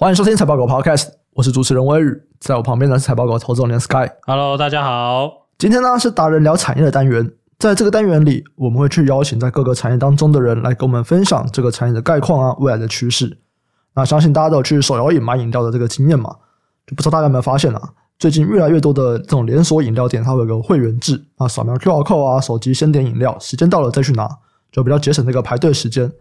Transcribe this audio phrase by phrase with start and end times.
[0.00, 4.08] 欢迎收听财报狗 Podcast，我是主持人威宇，在我旁边的是财报狗投资总监 Sky。
[4.28, 5.48] Hello，大家好。
[5.58, 7.28] 今天呢是达人聊产业的单元，
[7.58, 13.40] 在这个单元里，我们会去邀请在各个产业当中的人来跟我们分享这个产业的概况啊，未来的趋势。
[13.96, 16.30] 那相信大家都有去手摇饮买饮料的这个经验嘛，
[16.86, 17.82] 就不知道大家有没有发现啊，
[18.20, 24.28] 最近越来越多的这种连锁饮料店，它会有个会员制啊，扫描 QR code 啊，手机先点饮料，时间到了再去拿，
[24.70, 26.12] 就比较节省这个排队时间。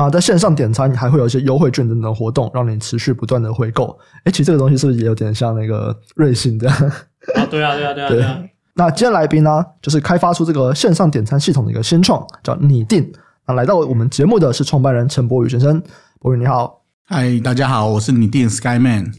[0.00, 3.98] 啊，在线上点餐，你还会有一些优惠券等等活动，让你持续不断的回购。
[4.24, 6.76] 诶，其实这个东西是不是也有点像那个瑞幸这样？
[7.36, 8.42] 啊，对啊，对啊，对啊，对啊。
[8.74, 13.12] 那今天来宾呢，就是开发出这个线上点餐系统的一个新创，叫拟定。
[13.46, 15.82] 那来到我们节目的是创办人陈博宇先生，
[16.18, 16.82] 博宇你好。
[17.04, 19.12] 嗨，大家好，我是拟定 Skyman。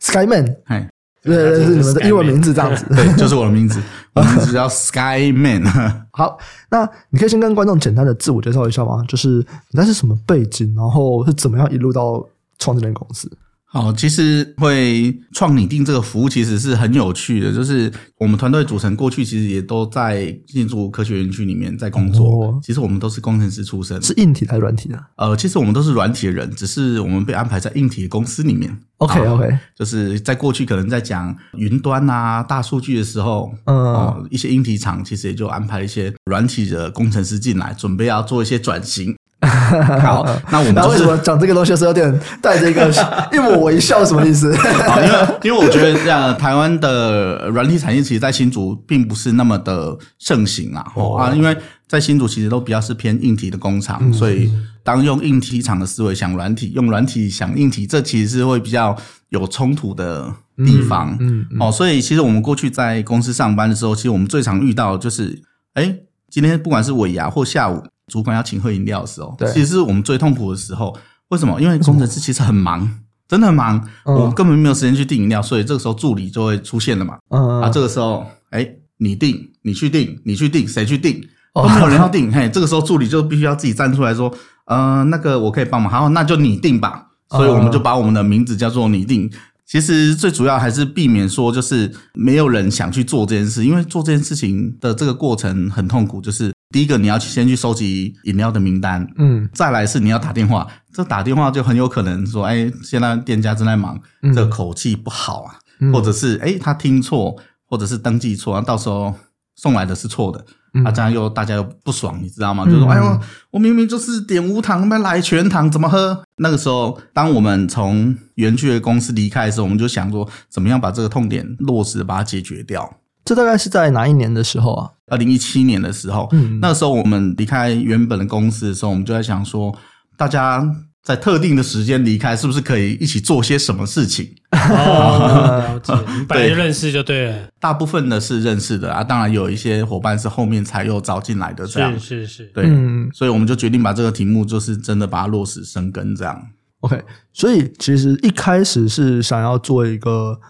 [0.00, 0.88] Skyman，嗨。
[1.22, 2.84] 对，对，对，是你们的英文名字这样子。
[2.94, 3.80] 对，就是我的名字，
[4.14, 5.64] 我名字叫 Skyman。
[6.12, 6.38] 好，
[6.70, 9.04] 那你可以先跟观众简单的自我介绍一下吗？
[9.08, 12.24] 就是你那是什么背景，然后是怎么样一路到
[12.58, 13.30] 创这间公司？
[13.70, 22.46] 好，其实会创拟定这个服务其实是很有趣的，就是我们团队组成过去其实也都在建筑科学园区里面在工作。
[22.46, 24.98] 哦、其实我们都是工程师出身，是硬体还是软体呢？
[25.16, 28.74] 呃，其实我们都是软体的人，只是我们被安排在硬体的公司里面。
[28.96, 39.14] OK OK，就是在过去可能在讲云端啊、大数据的时候，嗯、呃，一些硬体厂其实也就安排一些软体的工程师进来，准备要做一些转型。
[40.02, 42.90] 好， 那我们、就是、为什么讲这个东西是有点带着一个
[43.32, 44.52] 一抹微笑，什么意思？
[44.56, 50.84] 好，因为因为我觉得这样，台湾的软体产业其实，在新竹并不是那么的盛行啊。
[50.96, 58.96] 哦啊，因为在新竹其实都比较是偏硬体的工厂，嗯、所以当用硬体厂的思维想软体，用软体想硬体，这其实是会比较
[59.28, 60.32] 有冲突的
[60.66, 61.16] 地方。
[61.20, 65.40] 嗯，嗯嗯哦，所以其实我们过去在公司上班的时候，其实我们最常遇到的就是，
[65.74, 65.94] 哎，
[66.28, 67.84] 今天不管是尾牙或下午。
[68.08, 70.96] 主管要请喝饮料的时候，对，其实是我们最痛苦的时候。
[71.28, 71.60] 为什么？
[71.60, 72.90] 因为工程师其实很忙，
[73.28, 77.18] 真的很忙，嗯、我根本没有时间去订饮料，所以这个时候助理就会出现了嘛。
[77.28, 81.22] 嗯，啊，这个时候，哎，你订，你去订，你去订，谁去订？
[81.52, 82.32] 都没有人要订。
[82.32, 84.32] 嘿，这个时候助理就必须要自己站出来说，
[84.64, 87.08] 呃，那个我可以帮忙，好，那就你定吧。
[87.28, 89.30] 所以我们就把我们的名字叫做拟定。
[89.66, 96.50] 其实最主要还是避免说，就是没有人想去做这件事，因为做这件事情的这个过程很痛苦，就是。
[96.70, 107.34] 第一个，你要去先去收集饮料的名单，嗯，再来是你要打电话，这打电话就很有可能说，哎，现在店家正在忙，嗯、这个口气不好啊，嗯、或者是哎他听错，
[107.66, 109.14] 或者是登记错，到时候
[109.56, 112.64] 送来的是错的，嗯、啊，这样又大家又不爽，你知道吗？
[112.66, 116.22] 嗯、就说，哎呦，我明明就是点无糖，那来全糖，怎么喝？
[116.36, 122.98] 那个时候，当我们从园区的公司离开的时候，我们就想说，怎么样把这个痛点落实，把它解决掉。
[123.28, 124.88] 这大概是在哪一年的时候啊？
[125.08, 129.76] 二零一七年的时候，嗯，那个时候我们离开原本的公司的时候，我们就在想说，
[130.16, 130.66] 大家
[131.02, 134.26] 在特定的时间离开，是不是可以一起做些什么事情？
[134.52, 135.78] 哦，
[136.26, 137.36] 本来就认识就对了。
[137.60, 146.42] 大部分的是认识的啊，当然有一些伙伴是后面才又招进来的，这样是是是，对，嗯，所以我们就决定把这个题目，就是真的把它落实生根，这样。
[146.80, 150.40] OK，所以其实一开始是想要做一个。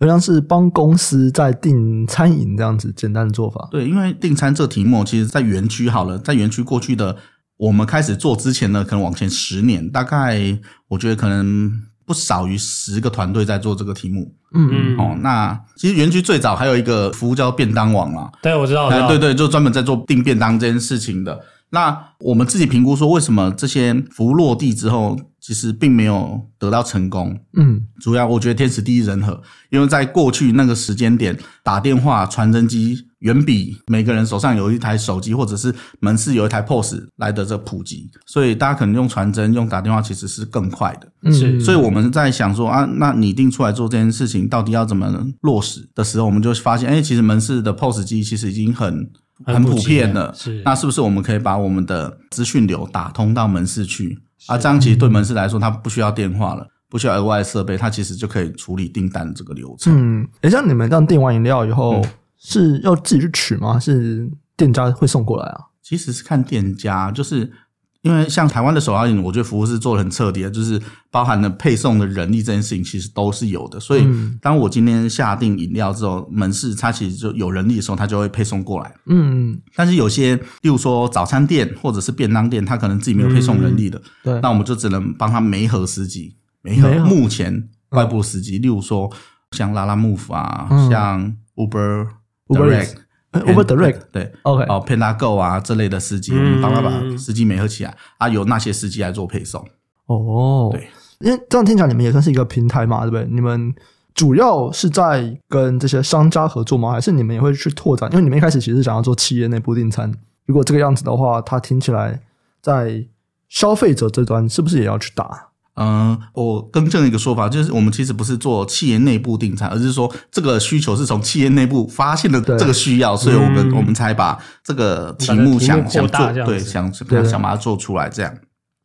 [0.00, 3.68] 好像是帮公司在订餐饮这样子简单的做法。
[3.70, 7.14] 对，因为订餐这题目，其实在园区好了，在园区过去的
[7.58, 11.70] 我们开始做之前呢，可能往前十年，大概我觉得可能
[12.06, 14.34] 不少于十个团队在做这个题目。
[14.54, 14.98] 嗯嗯。
[14.98, 18.30] 哦，那其实园区最早还有一个服务叫便当网嘛。
[18.42, 18.88] 对，我知道。
[19.06, 21.38] 对对，就专门在做订便当这件事情的。
[21.72, 27.38] 那我们自己评估说，为什么这些服务落地之后，其实并没有得到成功？
[27.56, 41.08] 嗯，主要我觉得天时地利人和，因为在过去那个时间点，打电话、传真机远比每个人手上有一台手机，或者是门市有一台 POS 来的这普及，所以大家可能用传真、用打电话其实是更快的。
[41.22, 41.60] 嗯，是。
[41.60, 49.10] 所以我们在想说啊，那拟定出来做这件事情，到底要怎么落实的时候，我们就发现，哎，其实门市的 POS 机其实已经很。
[49.42, 54.18] 很普遍的，是那是不是我们可以把我们的资讯流打通到门市去？
[54.40, 59.94] 是啊，这样其实对门市来说，它不需要电话了，不需要额外设备，它其实就可以处理订单的这个流程。
[59.94, 62.04] 嗯，诶，像你们这样订完饮料以后，嗯、
[62.36, 63.78] 是要自己去取吗？
[63.78, 65.60] 是店家会送过来啊？
[65.82, 67.52] 其实是看店家，就是。
[68.02, 70.80] 因为像台湾的手摇饮，我觉得服务是做的很彻底的，就是
[71.10, 73.78] 包含了配送的人力这件事情，其实都是有的。
[73.78, 74.08] 所以，
[74.40, 78.90] 当我今天下定饮料之后，门市它其实就有人力的时候，它就会配送过来。
[79.04, 89.10] 嗯，但是有些，例如说早餐店或者是便当店，它可能自己没有配送人力的，嗯、对，那我们就只能帮他媒合司机，媒合目前外部司机，嗯、例如说
[89.50, 92.06] 像 Lalamove 啊，嗯、像 Uber
[92.48, 92.94] Direct。
[93.32, 99.64] Uber Direct 对，OK 哦，PandaGo 啊这类的司机，我们帮他把司机媒合起来，啊，由那些司机来做配送。
[100.06, 100.88] 哦，对，
[101.20, 103.26] 因为这样听起来你们也算是一个平台嘛，对不对？
[103.30, 103.72] 你们
[104.14, 106.90] 主要是在跟这些商家合作吗？
[106.90, 108.10] 还是你们也会去拓展？
[108.10, 110.12] 因为你们一开始其实想要做企业内部订餐，
[110.46, 112.20] 如果这个样子的话，它听起来
[112.60, 113.06] 在
[113.48, 115.49] 消费者这端是不是也要去打？
[115.76, 128.34] 嗯，我更正一个说法，就是我们其实不是做企业内部订餐，而是说这个需求是从企业内部发现的这个需要，所以我们、嗯、我们才把这个题目想想做，对，想想想把它做出来这样。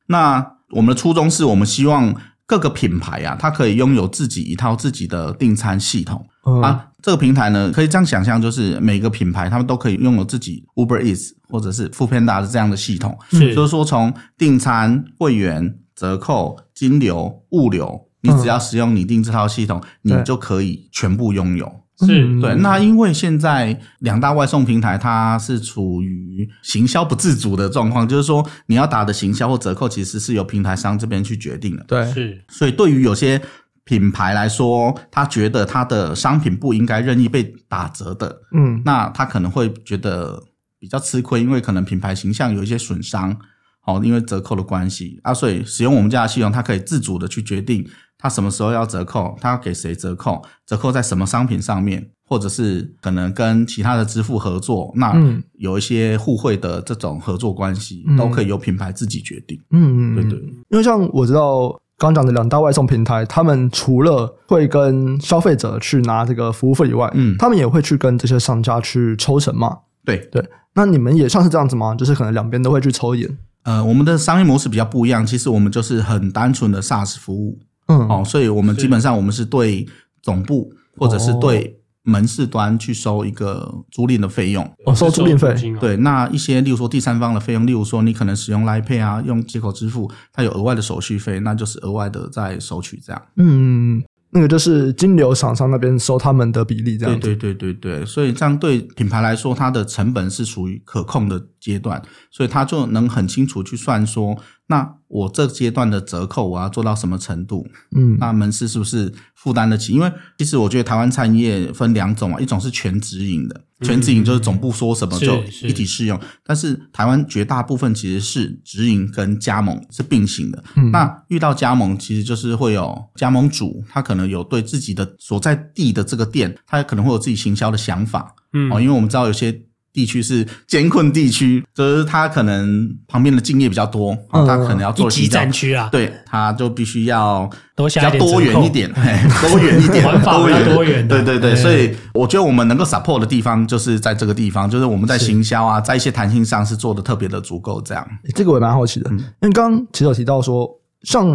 [0.07, 2.15] 那我们的初衷是我们希望
[2.45, 6.87] 各个品牌啊，它可以拥有自己一套自己的订餐系统、嗯、啊。
[7.01, 15.79] 这个平台呢，可以这样想象，就是每个品牌他们都可以拥有自己 Uber Eats 或者是 Foodpanda 的这样的系统，是就是说从订餐会员。
[15.95, 21.81] 折扣、金流、物流，你只要使用拟定这套系统，嗯、你就可以全部拥有。
[21.97, 22.53] 是对。
[22.55, 31.85] 那因为现在两大外送平台它是处于行销不自主的状况，就是说你要打的行销或折扣，其实是由平台商这边去决定的。
[31.87, 32.43] 对，是。
[32.49, 33.41] 所以对于有些
[33.85, 40.43] 品牌来说，他觉得他的商品不应该任意被打折的，嗯，那他可能会觉得
[40.77, 43.37] 比较吃亏，因为可能品牌形象有一些损伤。
[43.85, 47.87] 哦，因为折扣的关系啊，所以使用我们家的系统，它可以自主的去决定
[48.17, 55.13] 它什么时候要折扣，它要给谁折扣，折扣在什么商品上面，或者是可能跟其他的支付合作，那
[55.53, 59.59] 有一些互惠的这种合作关系，嗯、都可以由品牌自己决定。
[59.69, 60.39] 嗯嗯，对对。
[60.69, 69.77] 因为像我知道刚刚讲的两大外送平台，他们除了会跟消费者去拿这个服务费以外，嗯，他们也会去跟这些商家去抽成嘛。
[70.03, 70.43] 对对，
[70.73, 71.93] 那你们也像是这样子吗？
[71.93, 73.37] 就是可能两边都会去抽一点。
[73.65, 79.85] 呃，我们的商业模式比较不一样，其实我们就是很单纯的 SaaS 服务，嗯，哦，所以我们基本上我们是对
[80.21, 94.03] 总部或者是对门市端去收一个租赁的费用，哦，收租赁费，对，那一些例如说第三方的费用，例如说你可能使用 Line Pay 啊，用接口支付，它有额外的手续费，那就是额外的在收取这样，嗯。
[94.31, 97.17] 那个就是金流厂商那边收他们的比例，这样。
[97.17, 107.65] 对对对对对，所以这样对品牌来说，它的成本是属于可控的阶段，所以他就能很清楚去算说，那我这阶段的折扣我要做到什么程度？
[107.95, 109.91] 嗯，那门市是不是负担得起？
[109.91, 113.63] 因为其实我觉得台湾餐饮业分两种啊，一种是全直营的。
[113.81, 120.63] 全直营就是总部说什么就一体适用，但是台湾绝大部分其实是直营跟加盟是并行的。
[120.75, 128.33] 嗯、那遇到加盟，其实就是会有加盟主，他可能有对自己的所在地的这个店，他可能会有自己行销的想法。
[128.53, 129.63] 嗯，哦，因为我们知道有些。
[129.95, 138.91] 地区是艰困地区，就是他可能旁边的敬业比较多，嗯、他可能要做一级战区啊，对，他就必须要多下比较多元一点，
[139.41, 148.05] 多元一点，玩法比较多元，对对对，所以我觉得我们能够 support 的地方就是在这个地方，就是我们在行销啊，在一些弹性上是做的特别的足够，这样。
[148.35, 150.69] 这个我也蛮好奇的，嗯、因为刚刚其实有提到说，
[151.03, 151.25] 像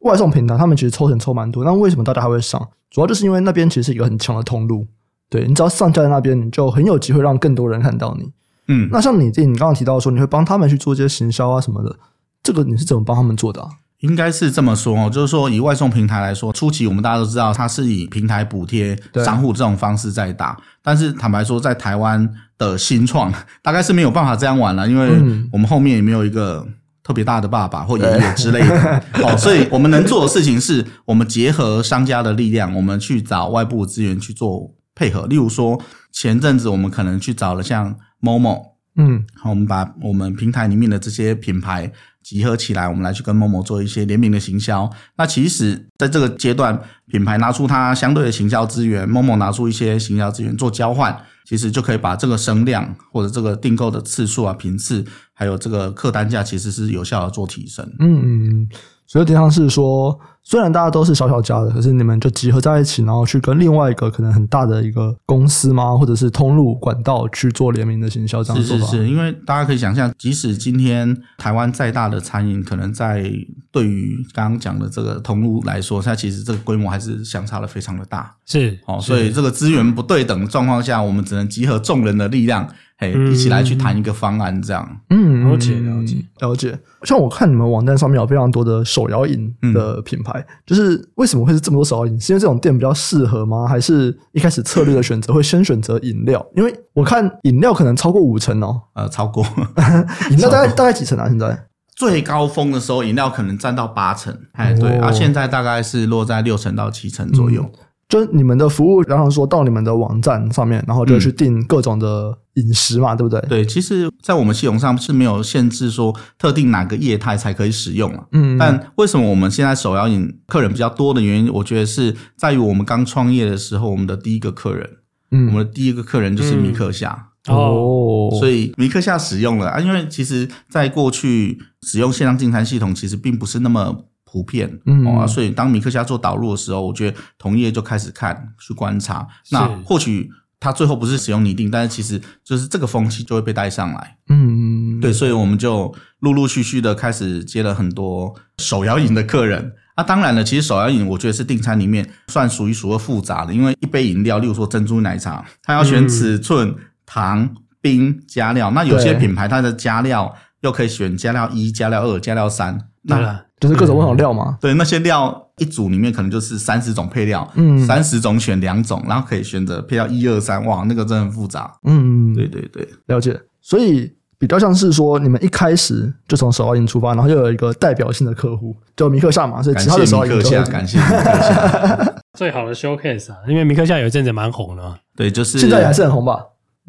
[0.00, 2.60] 外送平台，他们其实抽成抽蛮多，那为什么大家还会上？
[2.90, 4.86] 主要就是因为那边其实是一个很强的通路。
[5.30, 8.28] 对，你只要上架在那边，你就很有机会让更多人看到你。
[8.66, 11.96] 嗯，那像你这，你刚刚提到说你会帮他们去做一些行销啊什么的，
[12.42, 13.68] 这个你是怎么帮他们做的啊？
[14.00, 23.32] 应该是这么说哦，就是说以外送平台来说，初期我们大家都知道它是以平台补贴商户这种方式在打，但是坦白说，在台湾的新创
[23.62, 25.10] 大概是没有办法这样玩了，因为
[25.52, 26.66] 我们后面也没有一个
[27.02, 34.72] 特别大的爸爸或爷爷之类的 哦，所以我们能做的事情是我们结合商家的力量，我们去找外部资源去做。
[35.00, 41.90] 配合，例如说前阵子我们可能去找了像 Momo，嗯，好，我们把我们平台里面的这些品牌
[42.22, 44.90] 集合起来，我们来去跟 Momo 做一些联名的行销。
[45.16, 55.02] 那其实在这个阶段，品牌拿出它相对的行销资源，Momo 拿出一些行销资源做交换，其实就可以把这个声量或者这个订购的次数啊、频次，
[55.32, 57.90] 还有这个客单价，其实是有效的做提升。
[58.00, 58.68] 嗯嗯。
[59.10, 65.98] 所以，地方是说，虽然大家都是小小家的，可是你们就集合在一起，然后去跟另外一个可能很大的一个公司吗？
[65.98, 73.28] 或者是通路管道去做联名的行销，这样是是是，因为大家可以想象，即使今天台湾再大的餐饮，可能在
[73.72, 78.32] 对于刚刚讲的这个通路来说，它其实这个规模还是相差的非常的大。
[78.46, 82.68] 是哦，所以这个资源不对等的状况下，我们只能集合众人的力量。
[83.00, 85.00] 嘿，一起来去谈一个方案，这样。
[85.08, 86.78] 嗯，了解，了解，了解。
[87.02, 92.20] 像我看你们网站上面有非常多的手摇饮的品牌，嗯、就是为什么会是这么多手摇饮？
[92.20, 93.66] 是因为这种店比较适合吗？
[93.66, 96.46] 还是一开始策略的选择会先选择饮料？
[96.54, 98.82] 因为我看饮料可能超过五成哦。
[98.92, 99.42] 呃，超过。
[100.30, 101.26] 饮料大概大概几成啊？
[101.26, 101.66] 现在
[101.96, 104.38] 最高峰的时候，饮料可能占到八成。
[104.52, 107.62] 哎，对，啊，现在大概是落在六成到七成左右。
[107.62, 107.80] 嗯
[108.10, 113.40] 就你们的服务，然后说到你们的网站上面，然后就去订各种的饮食嘛，嗯、对不对？
[113.48, 118.24] 对，其实，在我们系统上是没有限制说特定哪个业态才可以使用啊。
[118.32, 124.90] 嗯，但为什么我们现在手摇饮客人比较多的原因，我觉得是在于我们刚创业的时候，我们的第一个客人，
[125.30, 127.28] 嗯，我们的第一个客人就是米克夏。
[127.48, 134.06] 嗯、哦，所以米克夏使用了啊，因为其实在过去使用线上订餐系统，其实并不是那么。
[134.30, 139.26] 图片，嗯、哦，所以当米克夏做导入的时候，我觉得同业就开始看去观察。
[139.50, 144.16] 那或许他最后不是使用拟定，但是其实就是这个风气就会被带上来。
[144.28, 149.72] 嗯，对，所以我们就陆陆续续的开始接了很多手摇饮的客人。
[149.96, 158.70] 那、啊、当然了，其实手摇饮我觉得是订餐里面算数一数二复杂的，因为一杯饮料，例如说珍珠奶茶，它要选尺寸、嗯、糖、冰、加料。
[158.70, 162.78] 那有些品牌它的加料又可以选加料一、加料二、加料三。
[163.02, 173.38] 那就是各种不同料嘛，对，那些料一组里面可能就是三十种配料，嗯，三十种选两种，然后可以选择配料一二三，哇，那个真的很复杂，嗯，对对对，了解。
[173.60, 186.40] 所以比较像是说，你们一开始就从手摇饮出发，然后又有一个代表性的客户，叫米克夏嘛，所以其他的手摇饮客感谢米克夏， 最好的 showcase 啊，因为米克夏有一阵子蛮红的嘛，对，就是现在还是很红吧。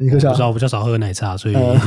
[0.02, 1.80] 迷客夏，不知道我比较少喝奶茶，所以、呃、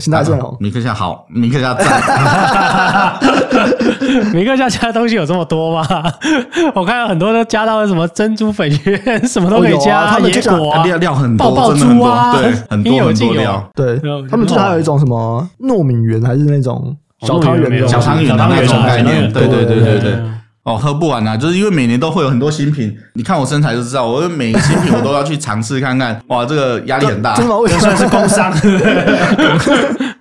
[0.00, 0.56] 现在这种。
[0.58, 3.20] 迷客夏好，米克夏赞。
[4.34, 5.86] 米克夏加的东西有这么多吗？
[6.74, 13.70] 我看到很多都加到了什么珍珠粉圆，什么都可以加，他们加料料很多，爆爆珠啊，对，很多很多料。
[13.74, 19.32] 对，他们最近还有一种什么糯米圆，还是那种小汤圆，小汤圆的那种概念。
[19.32, 20.18] 对对对对对。
[20.64, 22.96] 哦，喝不完啊，就是因为每年都会有很多新品。
[23.14, 26.22] 你看我身材就知道，我每新品我都要去尝试看看。
[26.28, 28.52] 哇，这个压力很大，真的，为什么 是工商？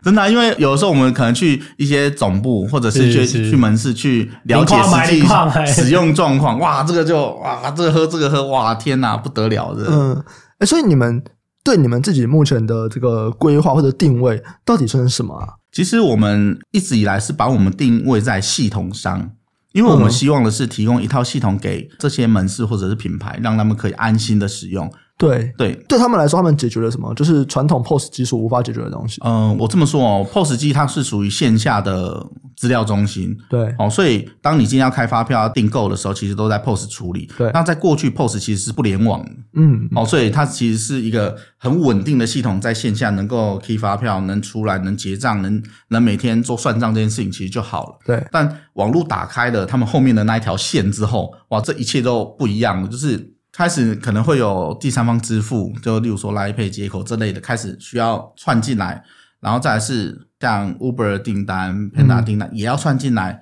[0.02, 5.24] 真的，因为有的时候我们可能去一些总部，或者是去去门市去了解实际
[5.68, 6.58] 使用状况。
[6.58, 9.86] 哇，这个就哇，这个喝这个喝，哇，天哪，不得了的。
[9.92, 10.24] 嗯，
[10.58, 11.24] 哎，所以你们
[11.64, 15.48] 对你们自己目前的这个规划或者定位到底算是什么啊？
[15.72, 19.30] 其实我们一直以来是把我们定位在系统商。
[19.74, 24.92] 因为我们希望的是提供一套系统给这些门市或者是品牌，让他们可以安心的使用。
[25.22, 27.14] 对对，对他们来说，他们解决了什么？
[27.14, 29.22] 就是传统 POS 机所无法解决的东西。
[29.24, 32.26] 嗯，我这么说哦，POS 机它是属于线下的
[32.58, 33.38] 资料中心。
[33.48, 37.30] 对，哦，所以当你今天要开发票、要订购的时候，其实都在 POS 处理。
[37.38, 39.24] 对，那在过去 POS 其实是不联网。
[39.54, 48.00] 嗯，哦，所以它其实是一个很稳定的系统，在线下能够开发票、能出来、能结账、能能每天做算账这件事情，其实就好了。
[48.06, 53.31] 对，但网络打开了他们后面的那一条线之后，哇，这一切都不一样了，就是。
[53.52, 59.04] 开始可能会有第三方支付，就例如说 Line Pay 接口之类的，开始需要串进来，
[59.40, 63.42] 然后再来是像 Uber 的订单、Panda 订单也要串进来，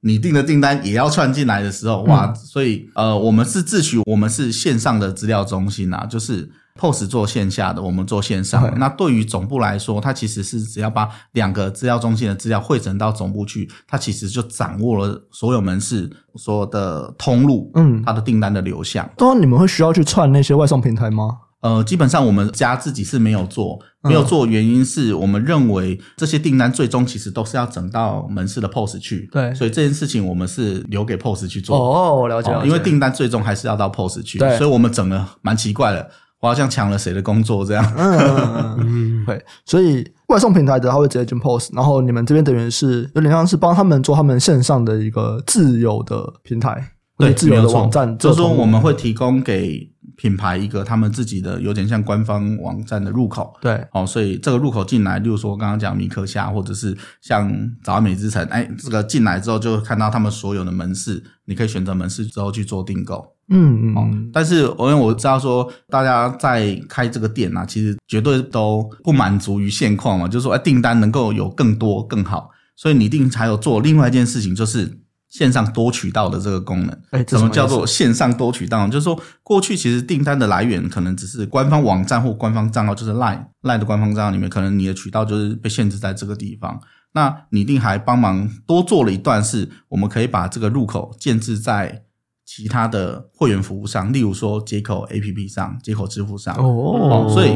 [0.00, 2.32] 你订的订单也要串进来的时候，哇！
[2.34, 6.50] 所以呃，我们是自诩我们是线上的资料中心啊，就是。
[6.78, 8.72] POS 做线下的，我们做线上。
[8.78, 19.08] 那对于总部来说，它其实是只要把两个资料中心的资料汇整到总部去，它其实就掌握了所有门市所有的通路，嗯，它的订单的流向。
[19.16, 21.38] 当然，你们会需要去串那些外送平台吗？
[21.60, 29.28] 呃，基本上我们家自己是没有做，没有做，原因是我们认为这些订单最终其实都是要整到门市的 POS 去。
[29.32, 31.76] 对，所以这件事情我们是留给 POS 去做。
[31.76, 32.64] 哦，我了解了。
[32.64, 36.08] 因为订单最终还是要到 POS 去，对，所以我们整的蛮奇怪的。
[36.46, 57.50] 我好像抢了谁的工作这样，嗯嗯嗯， 对，所以外送平台的他会直接进 POS，然后你们这边等于是有点像是帮他们做他们线上的一个自由的平台，对，自有的网站，就是说我们会提供给品牌一个他们自己的有点像官方网站的入口，对，哦，所以这个入口进来，例如说刚刚讲米克夏，或者是像
[57.82, 63.32] 早安美之城，哎，这个进来之后就看到他们所有的门市，你可以选择门市之后去做订购。
[63.48, 74.98] 嗯嗯，但是因为我知道说，大家在开这个店啊，其实绝对都不满足于现况嘛，就是说，哎，订单能够有更多更好，所以你一定还有做另外一件事情，就是
[75.36, 76.98] 线上多渠道的这个功能。
[77.10, 78.86] 哎，什么叫做线上多渠道？
[78.88, 86.80] 就是说，过去其实订单的来源可能只是官方网站或官方账号，就是 Line Line 的官方账号里面，可能你的渠道就是被限制在这个地方。
[87.12, 92.02] 那你一定还帮忙多做了一段，是我们可以把这个入口建置在。
[92.48, 97.50] 其他的会员服务上，例如说接口 APP 上、接口支付上哦，所以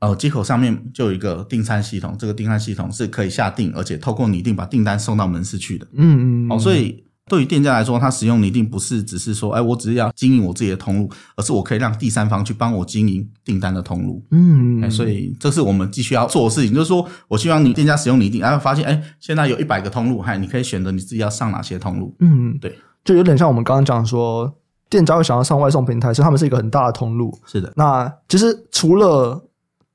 [0.00, 5.86] 呃，接口上面就有一个订餐系统，这个订餐系统是可以下订，而且透过拟定把订单送到门市去的。
[5.94, 14.22] 嗯嗯，哦，所以对于店家来说，他使用你一定不是只是说，哎，我只是要经营我自己的通路，而是我可以让第三方去帮我经营订单的通路。
[14.30, 22.14] 嗯哎，所以这是我们继续要做的事情，就是说我希望你店家使用拟定，然后发现，哎，现在有一百个通路，嗨，你可以选择你自己要上哪些通路。
[22.20, 22.78] 嗯，对。
[23.04, 24.54] 就有点像我们刚刚讲说，
[24.88, 27.38] 店家会想要上外送平台，所以他们是一个很大的通路。
[27.46, 29.44] 是的，那其实除了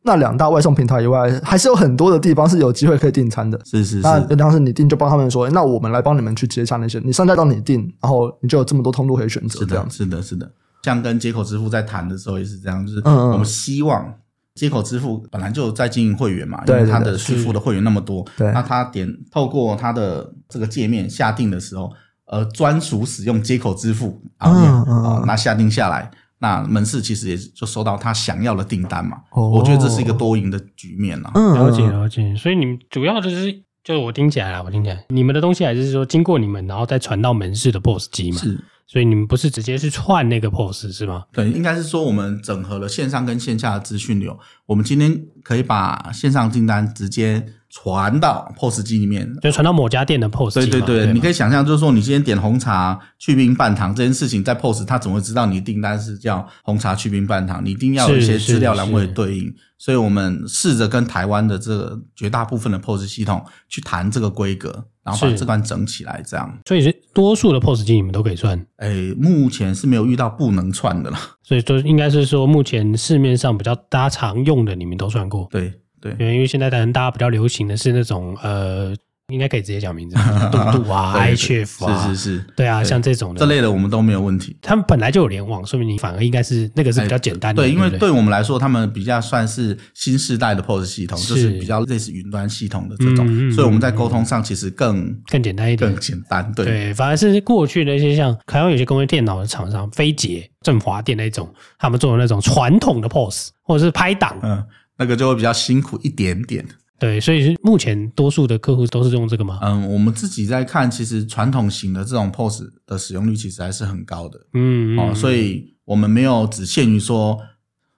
[0.01, 3.59] 那两大外送平台以外，还是有很多的地方是有机会可以订餐的。
[3.65, 4.01] 是是是。
[4.01, 9.59] 那当时你订，就帮他们说，那我们来帮你们去接洽那些，你上架到你订，然后你就有这么多通路可以选择。
[9.59, 10.49] 是的，是的，是的。
[10.83, 14.13] 像跟接口支付在谈的时候也是这样，就是我们希望
[14.55, 21.91] 接口支付本来就在经营会员嘛，因为他的支付的会员那么多，对，那他点透过他的这个界面下订的时候，
[22.27, 26.09] 呃，专属使用接口支付啊，啊，那下订下来。
[26.39, 31.29] 那门市其实也就收到他想要的订单嘛，哦、我觉得这是一个多赢的局面了。
[31.35, 32.35] 嗯，了解了解。
[32.35, 33.51] 所以你们主要就是，
[33.83, 38.37] 就是我听起来啦，我听起来，你们的东西还是说经过你们，然后再传到门市的 POS 机嘛？
[38.37, 38.59] 是。
[38.87, 41.25] 所以你们不是直接去串那个 POS 是吗？
[41.31, 47.45] 对，应该是说我们整合了线上跟线下的资讯流，我们今天可以把线上订单直接。
[47.69, 50.69] 传到 POS 机里面，就传到某家店的 POS 机。
[50.71, 57.63] 对对对，你可以想象，就是说，你今天点红茶去冰半糖这件事情，在 POS 他怎么会知道你订单是叫红茶去冰半糖？
[57.63, 59.53] 你一定要有一些资料栏位对应。
[59.77, 66.59] 所以我们试着跟台湾的这个绝大部分的 POS 系统去谈这个规格，然后把这段整起来，这样。
[66.65, 68.59] 所以是多数的 POS 机你们都可以串？
[68.77, 71.17] 诶，目前是没有遇到不能串的了。
[71.43, 75.47] 所以就应该是说，目前市面上比较大家常用的，你们都串过？
[75.51, 75.71] 对。
[76.01, 78.93] 对，因为现在可能大家比较流行的是那种呃，
[79.27, 80.15] 应该可以直接讲名字，
[80.51, 84.57] 杜杜啊，iChef 啊，是是是，对啊，像这种的这类的我们都没有问题。
[84.59, 87.61] 他们本来就有联网，说明你反而应该是那个是比较简单的。
[87.61, 96.51] 对，因为对我们来说，他们比较算是新世代的 POS 系统，就是比较类似云端系统的这种，所以我们在沟通上其实更更简单一点，更简单。
[96.55, 104.63] 对对，反而是过去的一些像台湾有些工业电脑的厂商，飞捷、振华电那种，他们做的那种传统的 POS 或者是拍档，嗯。
[104.99, 106.63] 那个就会比较辛苦一点点，
[106.99, 109.57] 对，所以是目前多数的客户都是用这个吗？
[109.63, 117.39] 嗯，我们自己在看，其实传统型的这种 POS 的使用率其实还是很高的，嗯，哦，所以我们没有只限于说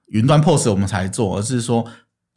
[0.05, 1.85] 云端 POS 我们才做，而是说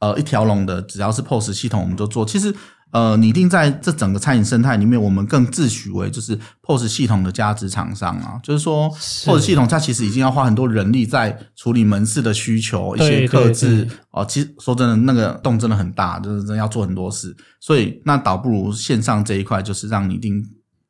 [0.01, 2.27] 呃一条龙的，只要是 POS 系统我们就做。
[2.27, 2.53] 其实。
[2.95, 8.39] 呃，拟定在这整个餐饮生态里面，我们更自诩为就是 POS 系统的价值厂商啊。
[8.41, 8.89] 就是说
[9.25, 14.25] ，POS 系统它其实已经要花很多人力在处理门市的需求，一些克制哦。
[14.25, 17.37] 其实说真的，那个洞真的很大，就是真的要做很多事。
[17.59, 20.41] 所以，那倒不如线上这一块，就是让拟定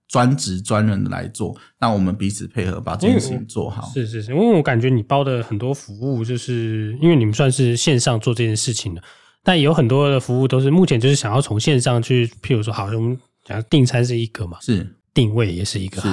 [0.07, 3.91] 专职专人的来做，那我们彼此配合，把这件事情做好。
[3.95, 9.03] 是是是，因为我感觉你包的很多服务，就是因为你们算是线上做这件事情的。
[9.45, 16.09] 但有很多的服务都是目前就是想要从线上去，譬如说，好像我们讲订餐是一个嘛，是定位也是一个，是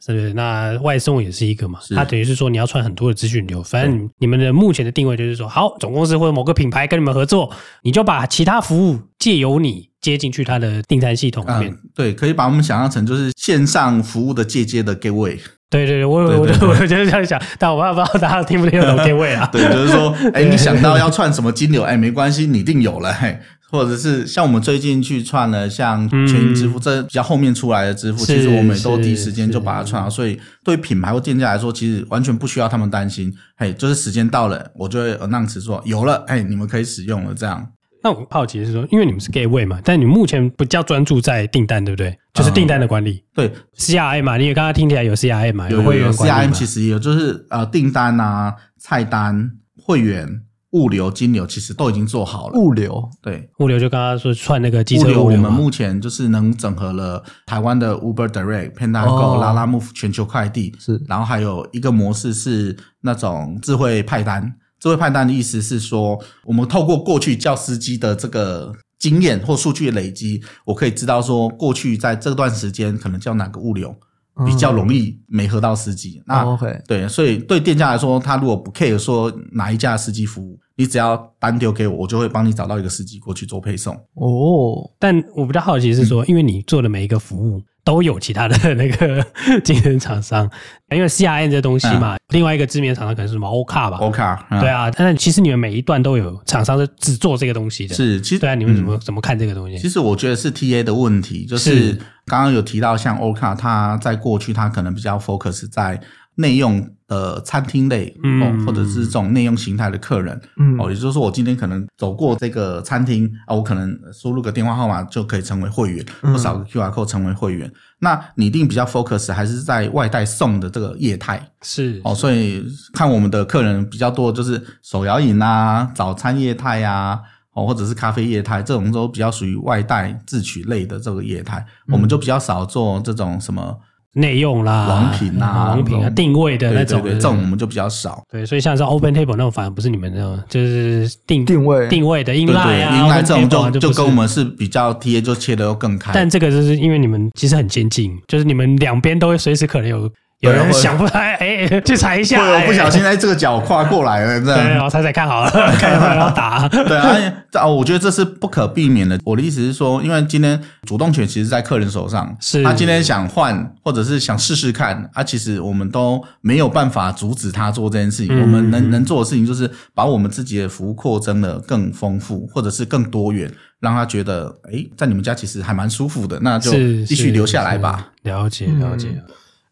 [0.00, 0.34] 是不是？
[0.34, 3.62] 那外送也是一个嘛，它等于是说你要串很多的资讯流。
[3.62, 7.50] 反正你们的目前的定位就是说，好，总公司或者某个品牌跟你们合作，
[7.82, 11.72] 你就把其他服务借由你接进去它的订餐系统里面。
[11.72, 15.38] 嗯，对，可以把我们想象成就是线上服务的借接的 gateway。
[15.70, 19.48] 对对对，我我我就我就是这样想，但我也不知道大家听不听得懂 gateway 啊？
[19.50, 23.36] 对，就是说， 哎，你想到要串什么金流，哎，没关系，你一定有了，嘿，
[23.72, 37.66] 或者是像我们最近去串了像全银支付，这比较后面出来的支付，其实我们都第一时间就把它串好，所以对于品牌或店家来说，其实完全不需要他们担心，嘿，就是时间到了，我就会 announce 说有了，哎，你们可以使用了这样。
[38.04, 42.14] 那我好奇的是说，因为你们是 gateway 嘛，但你目前比较专注在订单，对不对？
[42.34, 43.24] 就是订单的管理。
[43.34, 46.48] 嗯、对，CRM 嘛，你也刚刚听起来有 CRM 嘛，有会员管理。
[46.48, 50.28] CRM 其实也有，就是呃，订单啊、菜单、会员、
[50.72, 52.60] 物流、金流，其实都已经做好了。
[52.60, 55.24] 物流，对，物流就刚刚说串那个机车物流。
[55.24, 64.56] 物流我们目前就是能整合了台湾的 Uber Direct、PandaGo、拉拉 Move 全球快递，是，然后还有一个模式是那种智慧派单。
[64.84, 73.96] 智慧判断的意思是说，我们透过过去叫司机的这个经验或数据的累积，我可以知道说，过去在这段时间可能叫哪个物流
[74.44, 76.22] 比较容易没合到司机。
[76.26, 76.44] 那
[76.86, 83.94] 对，所以对店家来说，他如果不 care 说哪一家司机服务，你只要单丢给我，我就会帮你找到一个司机过去做配送。
[84.16, 87.62] 哦，但我比较好奇是说，因为你做的每一个服务。
[87.84, 89.24] 都有其他的那个
[89.62, 90.50] 竞争厂商，
[90.90, 94.90] 因为 CRM 这东西嘛，嗯、另外一个知名的厂商可能是什么 OCA 吧？，OCA，、嗯、对啊。
[94.90, 97.94] 但其实你们每一段都有厂商是只做这个东西的。
[97.94, 99.78] 是，其实对啊，你们怎么、嗯、怎么看这个东西？
[99.78, 101.92] 其实我觉得是 TA 的问题，就是
[102.24, 106.00] 刚刚有提到像 OCA，，它在过去它可能比较 focus 在。
[106.36, 117.70] 内用的餐厅类哦，或者是这种内用形态的客人，嗯，哦，也就是说，我今天可能走过这个餐厅啊，我可能输入个电话号码就可以成为会员，或扫个 QR code 成为会员。
[118.00, 127.20] 那你一定比较 focus 还是在外带送的这个业态，是哦，所以看我们的客人比较多，就是手摇饮啊、早餐业态呀，
[127.52, 133.78] 哦，或者是咖啡业态，这种都比较属于外带自取类的这个业态，我们就比较少做这种什么。
[134.14, 138.22] 内用啦、王品啊、王品啊、定位的那种，对对对，这种我们就比较少。
[138.30, 146.12] 对，所以像是 Open Table 那种，反而不是你们那种，就是定定位定位的 Inline 啊，Inline 这种就就跟我们是比较贴，就切的又更开。
[146.14, 150.10] 但这个就是因为你们其实很先进，就是你们两边都会随时可能有。
[150.44, 154.66] 有人想不来，哎，去踩一下，不小心哎这个脚跨过来了，这样。
[154.66, 156.68] 对，我踩踩看好了， 看有没有要打。
[156.68, 157.16] 对啊，
[157.52, 159.18] 啊，我觉得这是不可避免的。
[159.24, 168.40] 我的意思是说，因为今天主动权其实在客人手上，是他今天想换，或者是想试试看，啊，其实我们都没有办法阻止他做这件事情。
[168.40, 176.70] 我们能能做的事情，就是把我们自己的服务扩增的更丰富，或者是更多元，让他觉得，哎，在你们家其实还蛮舒服的，那就
[177.04, 178.08] 继续留下来吧。
[178.22, 179.08] 了解，了解。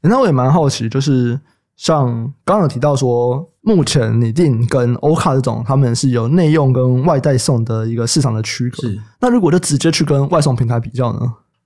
[0.02, 1.38] 那我也蛮好奇，就是
[1.76, 2.06] 像
[2.44, 8.82] 刚刚有提到说，目前拟定跟欧卡这种，他们是有内用跟外带送的一个市场的区隔。
[8.82, 11.20] 是，那如果就直接去跟外送平台比较呢？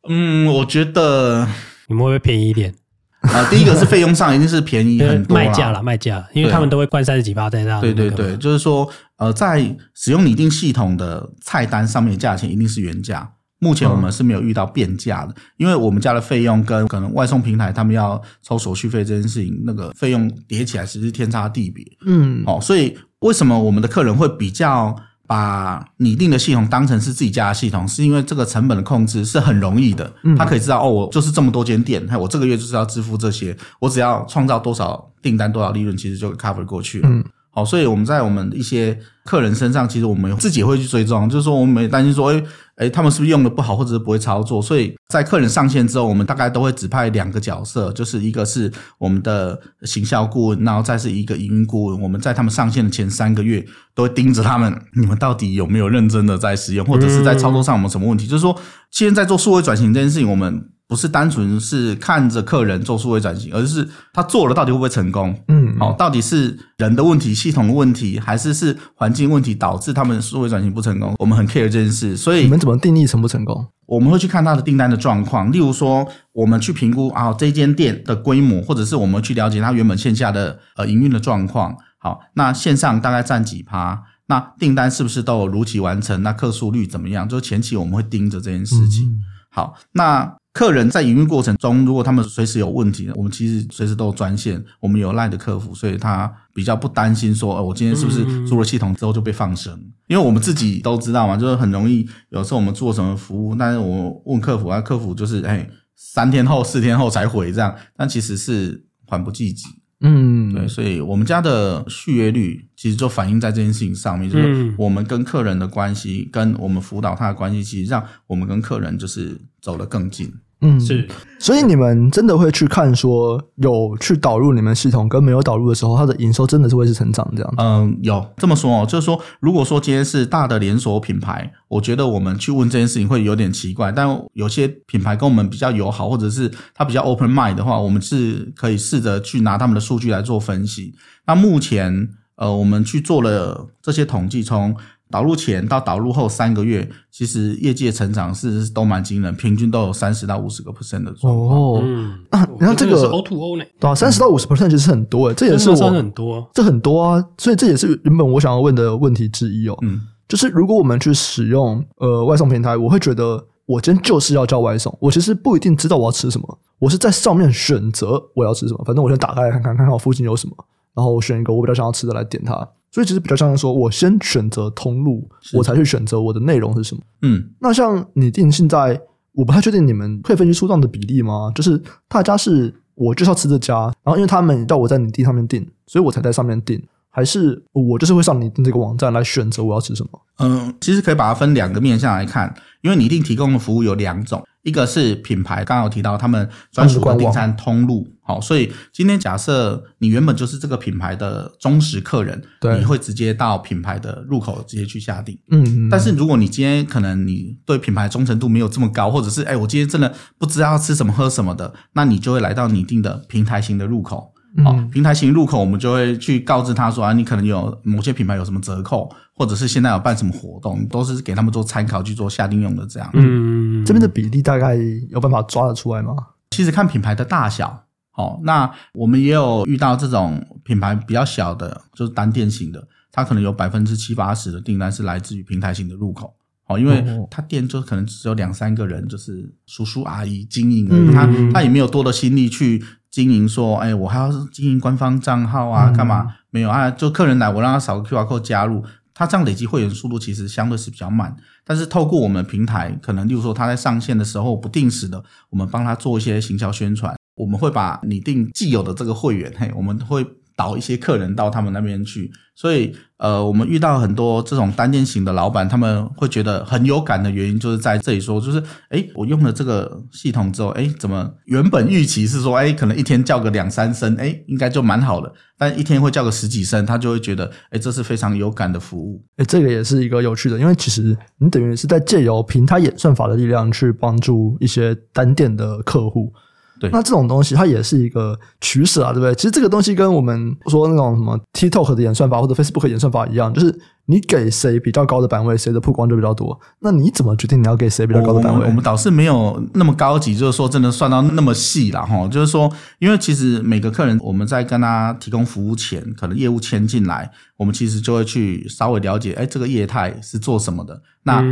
[0.09, 1.47] 嗯，我觉得
[1.89, 2.75] 你们会不会便宜一点？
[3.23, 7.81] 啊，第一个是费用上一定是便宜很多，卖价啦，卖价，因为他们都会灌三十几八在那。
[7.81, 13.33] 对对对，就是说，呃，在使用拟定系统的菜单上面，价钱一定是原价。
[13.67, 21.85] 目前我们是没有遇到变价的，因为我们家的费用跟可能外送平台他们要抽手续费这件事情，那个费用叠起来其实是天差地别。
[22.07, 24.95] 嗯，哦，所以为什么我们的客人会比较
[25.27, 27.87] 把拟定的系统当成是自己家的系统？
[27.89, 37.09] 是因为这个成本的控制是很容易的，他可以知道哦，我就是这么多间店，我这个月就是要支付这些，我只要创造多少订单多少利润，其实就 cover 过去了。
[37.11, 42.41] 嗯，好，所以我们在我们一些客人身上，其实我们自己也会去追踪，就是说我们没担心说，诶
[42.77, 44.61] 哎，他们是不是用的不好，或者是不会操作？
[44.61, 52.01] 所以在客人上线之后，我们大概都会指派两个角色，就是一个是我们的行销顾问，然后再是一个营运顾问。
[52.01, 58.27] 我们在他们上线的前三个月，都会盯着他们，你们到底有没有认真的在使用，或者是在操作上有没有什么问题？
[58.27, 58.59] 就是说，
[58.91, 60.71] 现在做数位转型这件事情，我们。
[60.89, 65.37] 不是单纯是看着客人做数位转型，而是他做了到底会不会成功？
[65.49, 71.15] 嗯，好，到底是人的问题、系统的问题，还是是环境问题导致他们数位转型不成功？
[71.19, 73.67] 我们很 care 这件事，所以你们怎么定义成不成功？
[73.87, 81.77] 我们会去看他的订单的状况，例如说，我们去评估啊这间店的规模，或者是我们去了解他原本线下的呃营运的状况。
[81.99, 84.05] 好，那线上大概占几趴？
[84.29, 86.23] 那订单是不是都有如期完成？
[86.23, 87.29] 那客诉率怎么样？
[87.29, 89.05] 就前期我们会盯着这件事情。
[89.07, 89.19] 嗯、
[89.51, 90.37] 好，那。
[90.57, 99.79] 客人在营运过程中，如果他们随时有问题，我们其实随时都有专线，我们有 LINE 的客服，所以他比较不担心说，哦，我今天是不是做了系统之后就被放生？
[100.07, 109.67] 因为我们自己都知道嘛，就是很容易，有时候我们做什么服务，但是我问客服啊，客服就是哎，三天后、四天后才回这样，但其实是缓不济急。
[110.01, 120.33] 嗯，对，所以我们家的续约率其实就反映在这件事情上面，就是我们跟客人的关系，跟我们辅导他的关系，其实让我们跟客人就是走得更近。
[120.63, 121.07] 嗯，是，
[121.39, 127.55] 所以你们真的会去看说，有去导入你们系统跟没有导入的时候，它的营收真的是会是成长这样？
[127.59, 140.95] 嗯，有这么说哦，就是说，如果说今天是大的连锁品牌，我觉得我们去问这件事情会有点奇怪，但有些品牌跟我们比较友好，或者是它比较 open mind 的话，我们是可以试着去拿他们的数据来做分析。
[141.27, 144.75] 那目前，呃，我们去做了这些统计，从
[145.11, 151.49] 导入前到导入后三个月，其实业绩成长是都蛮惊人，平均都有三十到五十个 percent 的状况。
[151.49, 153.65] 哦，嗯，啊，你看这个 O to O 呢？
[153.79, 159.79] 对啊，三十到五十 percent 其实很多诶，这也是我很多，这很多啊，所以这也是原本我想要问的问题之一哦。
[159.83, 170.57] 嗯，就是如果我们去使用呃外送平台，我会觉得我今天就是要叫外送，我其实不一定知道我要吃什么，我是在上面选择我要吃什么，反正我先打开来看看，看看我附近有什么，
[170.95, 172.69] 然后我选一个我比较想要吃的来点它。
[172.97, 177.03] 所以其实比较像是说，我先选择通路，我才去选择我的内容是什么。
[177.21, 178.99] 嗯，那像你定现在，
[179.35, 181.53] 我不太确定你们会分析出这样的比例吗？
[181.55, 181.79] 就是
[182.09, 190.19] 大家是我就是要吃这家，然后因为他们要我在你订上面订，所以我才在上面订，还是我就是会上你订这个网站来选择我要吃什么？
[190.39, 194.43] 嗯，其实可以把它分两个面向来看，因为你一定提供的服务有两种。
[194.67, 214.33] 一个是品牌，刚刚有提到他们专属的订餐通路，好，所以今天假设你原本就是这个品牌的忠实客人，对，你会直接到品牌的入口直接去下订，嗯，但是如果你今天可能你对品牌忠诚度没有这么高，或者是哎，我今天真的不知道要吃什么喝什么的，那你就会来到拟定的平台型的入口。
[214.65, 223.11] 好，平台型入口，我们就会去告知他说啊，你可能有某些品牌有什么折扣，或者是现在有办什么活动，都是给他们做参考去做下订用的这样。
[223.13, 223.46] 嗯，
[223.87, 224.77] 这边的比例大概
[225.09, 226.15] 有办法抓得出来吗？
[226.51, 236.35] 其实看品牌的大小，哦，那我们也有遇到这种品牌比较小的，就是单店型的，它可能有百分之七八十的订单是来自于平台型的入口。
[236.69, 246.27] 哦，因为他店就可能只有两三个人，就是叔叔阿姨经营而已，他他也没有多的心力去经营，说，哎，我还要经营官方账号啊，干嘛？
[246.51, 248.83] 没有啊，就客人来，我让他扫个 QR code 加入，
[249.15, 251.37] 他这样累积会员速度其实相对是比较慢。
[251.67, 260.25] 但是透过我们平台，可能例如说他在上线的时候，不定时的，我们帮他做一些行销宣传，我们会把拟定既有的这个会员，嘿，我们会。
[260.57, 279.23] 导一些客人到他们那边去，所以呃，我们遇到很多这种单店型的老板，他们会觉得很有感的原因，就是在这里说，就是诶，我用了这个系统之后，诶，怎么原本预期是说，诶，可能一天叫个两三声，诶，应该就蛮好的，但一天会叫个十几声，他就会觉得，诶，这是非常有感的服务。
[279.37, 286.33] 诶，这个也是一个有趣的，因为其实你等于是在借由平台演算法的力量去帮助一些单店的客户。
[286.81, 289.35] 对，那这种东西它也是一个取舍啊，对不对？
[289.35, 296.59] 其实这个东西跟我们说那种什么 TikTok 的演算法或者 Facebook 演算法一样，就是你给谁比较高的版位，谁的曝光就比较多。
[296.81, 298.59] 那你怎么决定你要给谁比较高的版位？
[298.59, 302.05] 我们，我们倒是没有那么高级，就是说真的算到那么细了。
[302.05, 302.27] 哈。
[302.29, 311.03] 就是说，因为其实每个客人我们在跟他提供服务前，可能业务签进来，我们其实就会去稍微了解，哎，这个业态是做什么的？
[311.25, 311.43] 那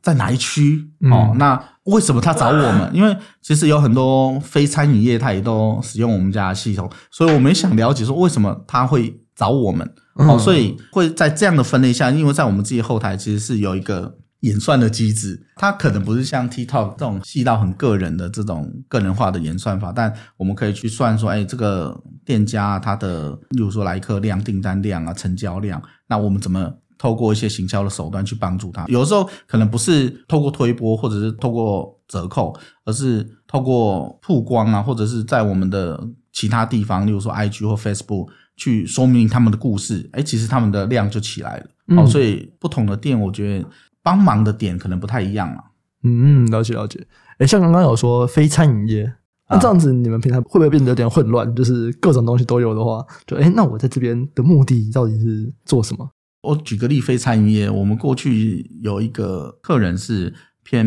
[0.00, 0.88] 在哪一区？
[1.00, 1.62] 嗯、哦，那。
[1.88, 2.90] 为什么他找我们？
[2.92, 9.90] 因为其实有很多非餐饮业，态也都使用我们家的系统，所以我们想了解说为什么他会找我们。
[10.18, 26.74] 哦，所以会在这样的分类下，因为在我们自己后台其实是有一个演算的机制，它可能不是像 TikTok 这种细到很个人的这种个人化的演算法，但我们可以去算说，哎，这个店家他的，例如说来客量、订单量啊、成交量，那我们怎么？
[27.00, 32.52] 透过一些行销的手段去帮助他，有的时候可能不是透过推波或者是透过折扣，
[32.84, 38.26] 而是透过曝光啊，或者是在我们的其他地方，例如说 IG 或 Facebook
[38.58, 41.96] 去说明他们的故事，哎，其实他们的量就起来了。
[41.96, 43.66] 好、嗯，所以不同的店，我觉得
[44.02, 45.64] 帮忙的点可能不太一样啊。
[46.02, 47.06] 嗯，了解了解。
[47.38, 49.10] 哎，像刚刚有说非餐饮业，
[49.48, 51.54] 那这样子你们平台会不会变得有点混乱？
[51.54, 56.10] 就是各种东西都有的话，就哎，那我在这边的目的到底是做什么？
[56.42, 60.86] 我举个例，非餐饮业，我们过去有一个客人是偏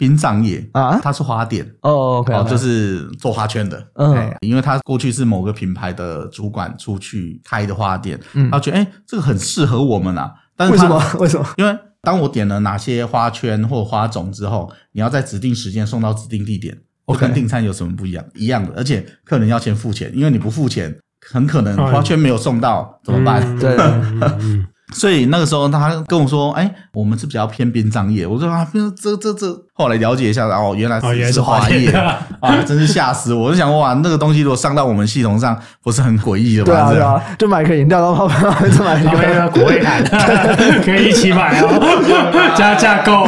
[0.00, 2.42] 殡葬业啊，他是花店哦 okay.
[2.48, 11.02] 就是做花圈的，嗯，因为他过去是某个品牌的主管出去开的花店，嗯，他觉得哎，这个很适合我们啊，但是为什么？
[11.20, 11.46] 为什么？
[11.58, 18.24] 因为当我点了哪些花圈或花种之后，你要在指定时间送到指定地点，我跟订餐有什么不一样？
[18.34, 20.98] 一样的，而且客人要先付钱，因为你不付钱，
[21.30, 23.58] 很可能花圈没有送到，怎么办？
[23.58, 23.76] 对。
[24.92, 28.66] 所以那个时候，他跟我说：“哎，我们是比较偏殡葬业。”我说：“啊，
[29.00, 31.90] 这这这。”后来了解一下，哦，原来是是花业
[32.40, 33.44] 啊，真是吓死我！
[33.44, 36.66] 我就想，哇，那个东西如果上到我们系统上，不是很诡异的吗？
[36.66, 40.04] 对啊，对啊，就买个饮料，然后再买一个国味毯，
[40.84, 43.24] 可以一起买哦， 加价购。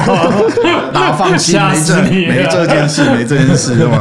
[0.92, 4.01] 然后放心，没这没这件事，没这件事，对吗？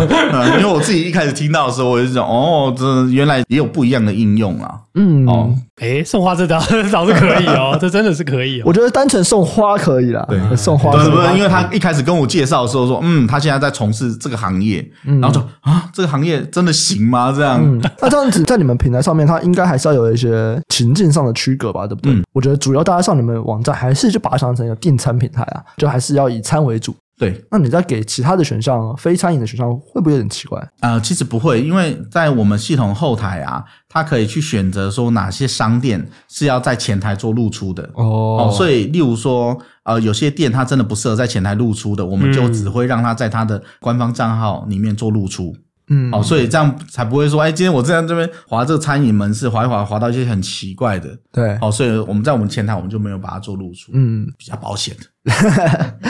[0.58, 4.72] 因为我自己一开始听到的时候，我就想，哦，这原来也有不一样的应用啊。
[4.96, 6.60] 嗯，哦，哎，送花这招
[6.92, 8.66] 倒是可以哦，这真的是可以哦。
[8.68, 12.42] 我觉得单纯送花可以啦，对，送花不是不是，因为他一开始跟我介。
[12.52, 17.32] 绍的时候说，嗯，他现在在从事这个行业，嗯、然后说啊，这个行业真的行吗？
[17.34, 22.12] 这样，嗯、那这样子在你们平台上面，他应该还是要有一些情境上的区隔吧，对不对？
[22.12, 26.94] 嗯、我觉得主要大家上你们网站，还是就把它想成一个订餐平台啊，就还是要以餐为主。
[27.22, 30.60] 对，那你再给其他的选项，非餐饮的选项，会不会有点奇怪？
[30.80, 38.52] 呃，其实不会，因为在我们系统后台啊，它可以去选择说哪些商店是要在前台做露出的哦，哦。
[38.52, 45.56] 所以，例如说，呃，有些店它真的不适合在前台露出的，我们就只会让它在它的官方账号里面做露出。
[45.90, 51.16] 嗯，哦，所以这样才不会说，哎，今天我在这边划这个餐饮门市，划一划，划到一些很奇怪的。
[51.32, 53.92] 对，哦，所以我们在我们前台，我们就没有把它做露出。
[53.94, 55.06] 嗯，比较保险的。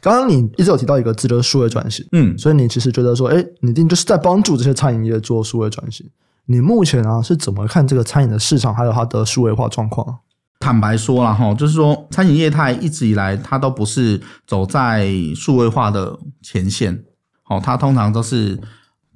[0.00, 2.06] 刚刚你一直有提到一个字，就是数位转型。
[2.12, 6.08] 嗯，所以你其实觉得说，哎，你一定就是在帮助这些餐饮业做数位转型。
[6.46, 10.18] 你目前啊是怎么看这个餐饮的市场，还有它的数位化状况？
[10.58, 17.04] 坦白说了哈，就是说餐饮业态一直以来它都不是走在数位化的前线，
[17.48, 18.58] 哦，它通常都是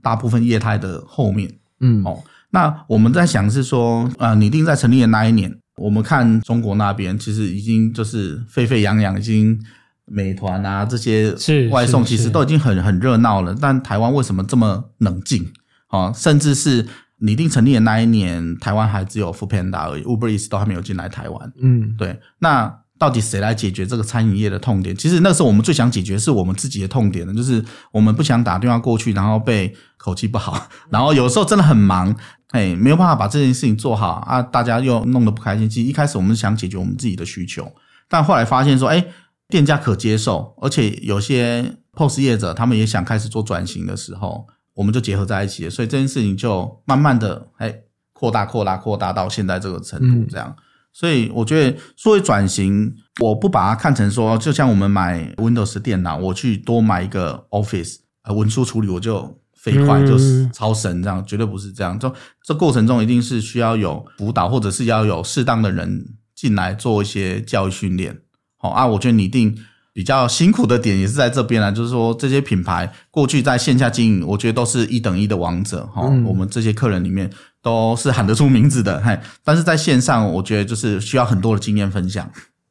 [0.02, 1.50] 大部分业态的后面。
[1.80, 9.58] 嗯，哦，那我们在想是说，呃，拟定在成立的那一年，我们看中国那边其实已经就是沸沸扬扬，已经。
[10.06, 11.34] 美团啊，这些
[11.70, 15.52] 外送其实都已经很很热闹了，但台湾为什么这么冷静？
[15.88, 16.86] 啊，甚至是
[17.18, 21.52] 拟定成立的那一年，台湾还只有 Foodpanda 而已，Uber Eats 都还没有进来台湾。
[21.62, 22.18] 嗯，对。
[22.40, 24.96] 那到底谁来解决这个餐饮业的痛点？
[24.96, 32.14] 其实那时候我们最想解决是我们自己的痛点的，就是我们不想打电话过去，然后被口气不好，然后有时候真的很忙，
[32.48, 35.70] 哎，没有办法把这件事情做好啊，大家又弄得不开心。
[35.70, 37.72] 其实一开始我们想解决我们自己的需求，
[38.08, 39.06] 但后来发现说，哎。
[39.54, 47.72] 店家可接受，而且有些 POS 业者他们也想开始做转型的时候，我们就结合在一起，所以这件事情就慢慢的哎
[48.12, 50.52] 扩大、扩大、扩大到现在这个程度，这样。
[50.58, 50.62] 嗯、
[50.92, 61.96] 所以我觉得作为转型，我不把它看成说，就像我们买 Windows 电脑，我去多买一个 Office 呃文书处理，我就飞快，嗯、就是超神这样，绝对不是这样。
[61.96, 62.12] 就
[62.42, 68.22] 这过程中一定是需要有辅导，或者是要有适当的人进来做一些教育训练。
[68.64, 69.54] 好啊，我觉得你一定。
[69.96, 76.02] 比较辛苦的点也是在这边啊，就是说这些品牌过去在线下经营，我觉得都是一等一的王者哈。
[76.08, 77.30] 嗯、我们这些客人里面
[77.62, 79.16] 都是喊得出名字的，嘿。
[79.44, 82.28] 但是在线上，我觉得就是需要很多的经验分享。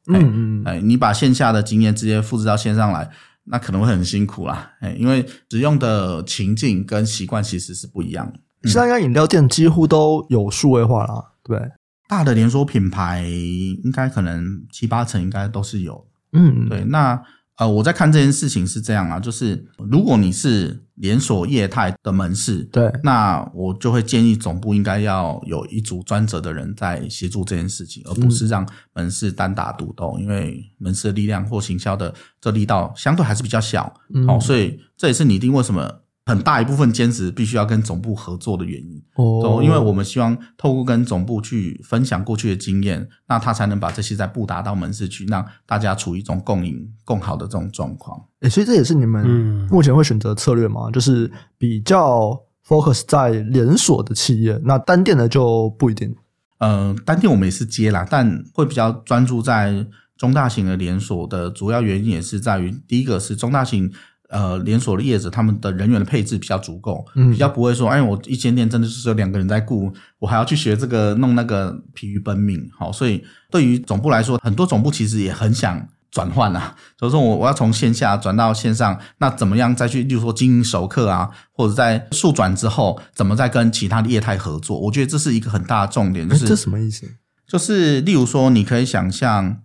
[0.09, 3.09] 嗯嗯，哎，你把线下的经验直接复制到线上来，
[3.45, 4.73] 那可能会很辛苦啦。
[4.81, 8.69] 哎，因为使用的情境跟习惯其实是不一样的。
[8.69, 11.57] 现在应该饮料店几乎都有数位化啦，对。
[12.07, 16.05] 大的连锁品牌应该可能七八成应该都是有。
[16.33, 17.21] 嗯，对，那
[17.57, 36.02] 呃，我在看这件事情是这样啊，就是如果你是连锁业态的门市，对，那我就会建议总部应该要有一组专责的人在协助这件事情，而不是让门市单打独斗，因为门市的力量或行销的这力道相对还是比较小，嗯，好，所以这也是拟定为什么。
[36.25, 48.17] 很大一部分坚持必须要跟总部合作的原因哦，因为我们希望透过跟总部去分享过去的经验，那他才能把这些再布达到门市去，让大家处于一种共赢共好的这种状况。
[48.39, 49.27] 诶，所以这也是你们
[49.69, 50.83] 目前会选择策略吗？
[50.85, 56.15] 嗯、就是比较 focus 在连锁的企业，那单店的就不一定。
[56.59, 59.85] 呃，单店我们也是接啦，但会比较专注在
[60.17, 63.91] 中大型的连锁的主要原因也是在于，第一个是中大型。
[64.33, 72.67] 呃，连锁的业者，他们的人员的配置比较足够，嗯，比较不会说，哎，我一间店真的是只有两个人在顾，我还要去学这个弄那个，疲于奔命。
[72.75, 84.79] 好，所以对于总部来说，很多总部其实也很想转换啊，所 以说我我要从线下转到线上，那怎么样再去，例如说经营熟客啊，或者在速转之后，怎么再跟其他的业态合作？
[84.79, 87.07] 我觉得这是一个很大的重点，就是这什么意思？
[87.47, 89.62] 就是例如说，你可以想象。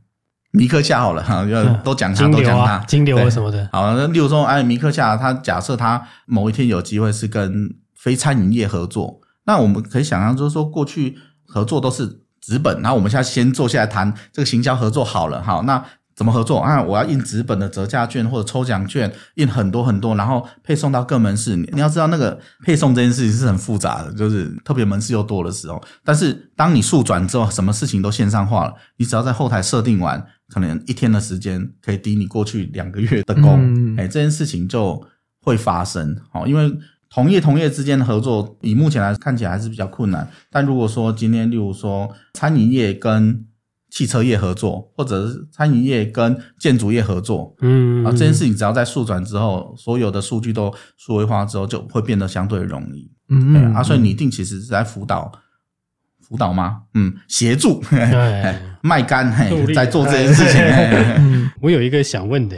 [0.50, 3.68] 米克夏好了哈，要都讲他，都讲他，金流什么的。
[3.72, 15.84] 好，那例如说，哎，米克夏，他假设他某一天有机会是跟非餐饮业合作，那我们可以想象，就是说过去合作都是纸本，然后我们现在先坐下来谈这个行销合作好了，好，那。
[16.18, 16.82] 怎么合作啊？
[16.82, 21.54] 我要印纸本的折价券或者抽奖券，印很多很多，然后配送到各门市。
[21.54, 25.80] 你要知道，那个配送这件事情是很复杂的，就是特别门市又多的时候。
[26.04, 33.58] 但是当你速转之后，什么事情都线上化了，你只要在后台设定完，可能一天的时间可以抵你过去两个月的工。
[33.61, 35.02] 嗯、哎，这件事情就
[35.40, 36.16] 会发生。
[36.30, 36.72] 好，因为
[37.11, 40.28] 同业同业之间的合作，以目前来看起来还是比较困难。
[40.50, 43.46] 但如果说今天，例如说餐饮业跟
[43.90, 55.32] 汽车业合作，或者是餐饮业跟建筑业合作，嗯，啊，这件事情只要在速转之后，所有的数据都数位化之后，就会变得相对容易，嗯，嗯，啊，所以拟定其实是在辅导，
[56.29, 56.83] 辅导吗？
[56.95, 60.61] 嗯，协助，对卖干，嘿，在做这件事情。
[61.19, 62.57] 嗯，我有一个想问的，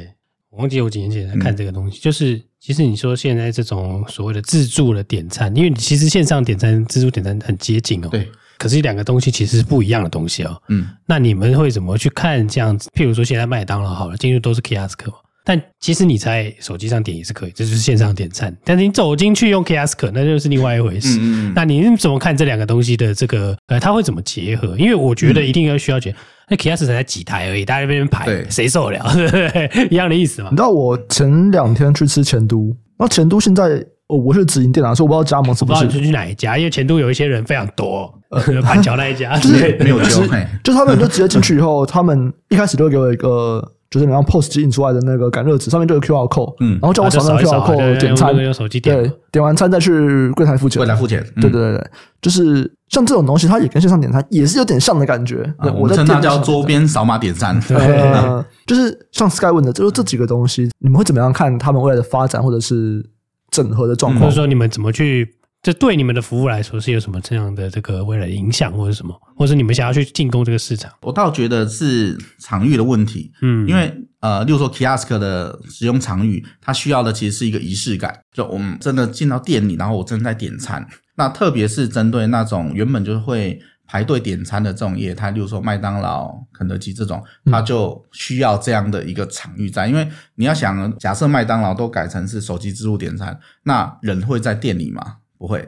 [0.50, 8.28] 我忘记我几年前在看这个东西，嗯、就是其实你说现在这种所谓的自助的点餐，因为其实线上点餐、自助点餐很接近哦，对。
[8.58, 10.62] 可是两个东西其实是不一样的东西哦。
[10.68, 12.90] 嗯，那你们会怎么去看这样子？
[12.92, 18.54] 譬如说现在麦当劳好了，进入都是 kiosk 嘛，但其实你在手机上点也是可以，这就是线上点餐。
[18.64, 21.18] 但是你走进去用 kiosk，那就是另外一回事。
[21.20, 24.76] 嗯，嗯，那你怎么看这两个东西的这个呃，它会怎么结合？
[24.76, 26.18] 因为我觉得一定要需要结合。
[26.48, 29.10] 那 kiosk 才几台而已，大家在那边排，对谁受得了？
[29.14, 29.88] 对不对？
[29.90, 30.48] 一样的意思嘛。
[30.50, 33.84] 你知道我前两天去吃钱都，那钱都现在。
[34.10, 35.84] 哦，我是直营店啊，所以我不知道加盟是不是。
[35.84, 36.58] 不知道你是去哪一家？
[36.58, 40.20] 因为前都有一些人非常多，呃，板桥那一家就是没有交，
[40.64, 51.90] 就他们就直接进去以后，他们一开始都会给我一个，就是你让 POS 机印出来的那个感热纸，上面就有 QR code，嗯，然后叫我扫那个 QR code 点餐，用手机点，对，点完餐再去柜台付钱，柜台付钱，对对对对，
[52.22, 55.52] 就是像这种东西，它也跟线上点餐也是有点像的感觉。
[55.76, 63.04] 我称它叫桌边扫码点餐， 对，就是像 Sky 问的，就是这几个东西，你们会怎么样看他们未来的发展，或者是？
[63.50, 65.28] 整合的状况，或者说你们怎么去？
[65.62, 70.90] 这对你们的服务来说是有什么这样的这个未来的影响，或者什么，或者你们想要去进攻这个市场？
[71.02, 83.60] 我倒觉得是场域的问题，嗯，因为呃，例如说 kiosk 的使用场域，它需要的其实是一个仪式感，就我们真的进到店里，然后我正在点餐，那特别是针对那种原本就会。
[83.92, 89.88] 排队点餐的这种业态，例如说麦当劳、肯德基这种，它就需要这样的一个场域在。
[89.88, 95.16] 因为你要想，假设麦当劳都改成是手机自助点餐，那人会在店里吗？
[95.40, 95.66] 不会。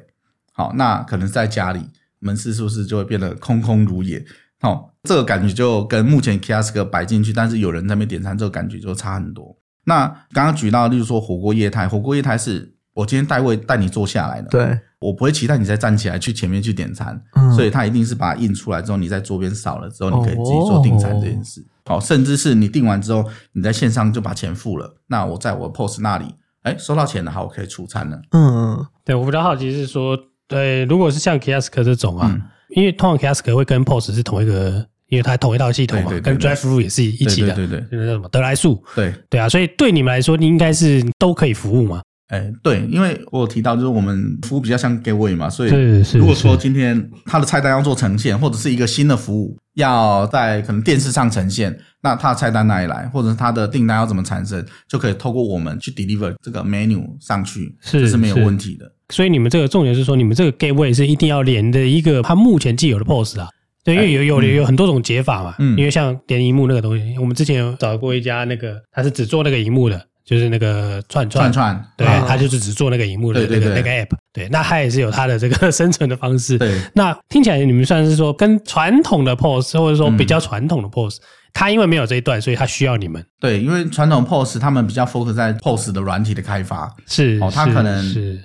[0.53, 1.81] 好，那可能在家里，
[2.19, 4.23] 门市是不是就会变得空空如也？
[4.61, 9.57] 哦，这个感觉就跟目前 Kiosk 摆进去，但是有人在那边点餐，这个感觉就差很多。
[9.87, 21.67] 那刚刚举到，例如说火锅业态，火锅业态是我今天带位带你坐下来的，对，我不会期待你再站起来去前面去点餐，嗯、所以他一定是把它印出来之后，你在桌边扫了之后，你可以自己做订餐这件事。
[21.87, 26.27] 好、哦，甚至是你订完之后，你在线上就把钱付了，那我在我 POS 那里，
[26.63, 28.21] 哎，收到钱了，好，我可以出餐了。
[28.33, 34.87] 嗯，对，我比较好奇是说，对，如果是像 Kiosk 这种啊，嗯、因为通常 Kiosk 会跟 POS 是同一个。
[35.09, 42.01] 因为它同一套系统嘛，跟 Drive-Thru 也是一起的，对对对，就是那什么得来速，对对啊，所以对你们来说，你应该是都可以服务嘛。
[42.33, 45.71] 哎，对，因为我有提到，就是我们服务比较像 Gateway 嘛，所以
[46.15, 58.91] 如果说今天他的菜单要做呈现，或者是一个新的服务要在可能电视上呈现，那他的菜单哪里来，或者是他的订单要怎么产生，就可以透过我们去 deliver 这个 menu 上去，是这是没有问题的。
[59.11, 63.49] 所以你们这个重点是说，你们这个 Gateway 是一定要连的一个它目前既有的 POS 啊。
[63.85, 65.55] 对，因为有有有很多种解法嘛。
[65.59, 71.53] 嗯，因为像连荧幕那个东西，我们之前有找过一家那个，他是只做那个荧幕的，就是那个串串。
[71.53, 74.11] 串，对，他就是只做那个荧幕的那个那个 app。
[74.33, 76.57] 对，那他也是有他的这个 生存的方式。
[76.59, 81.19] 对，那听起来你们算是说跟传统的 pose 或者说比较传统的 pose，。
[81.55, 83.23] 他因为没有这一段，所以他需要你们。
[83.39, 88.03] 对，因为传统 pose 他们比较 focus 在 pose 的软体的开发，是哦，他可能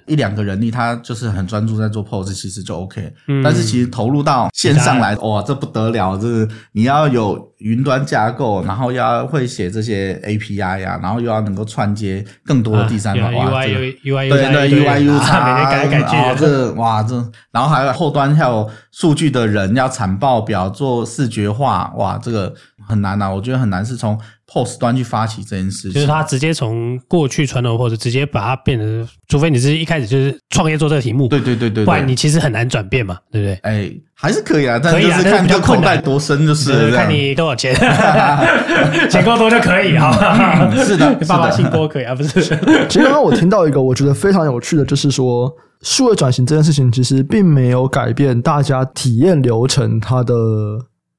[0.07, 3.09] 一两个人力，他就是很专注在做 pose，其实就 OK。
[3.29, 17.15] 嗯，但是其实投入到线上来，哇，这不得了，这是你要有云端架构，然后要会写这些 API 呀，然后又要能够串接更多的第三方，哇，UI UI 对对 UI U 叉， 每天改改进，这哇这，
[17.51, 22.53] 然后还有后端还有数据的人要产报表做视觉化，哇，这个。
[22.87, 33.55] 很难啊，我觉得很难是从 POS 端去发起这件事情，就是他直接从过去传统或者直接把它变成，除非你是一开始就是创业做这个题目，对对对对，不然你其实很难转变嘛，对不对？
[33.63, 37.75] 哎，还是可以啊，但是看你口袋多深就是，看你多少钱，
[39.11, 40.71] 钱够多就可以哈。
[40.81, 42.39] 是的， 爸爸姓郭可以啊，不是？
[42.87, 50.33] 其实刚刚我听到一个我觉得非常有趣的，就是说数位转型这件事情其实并没有改变大家体验流程它的。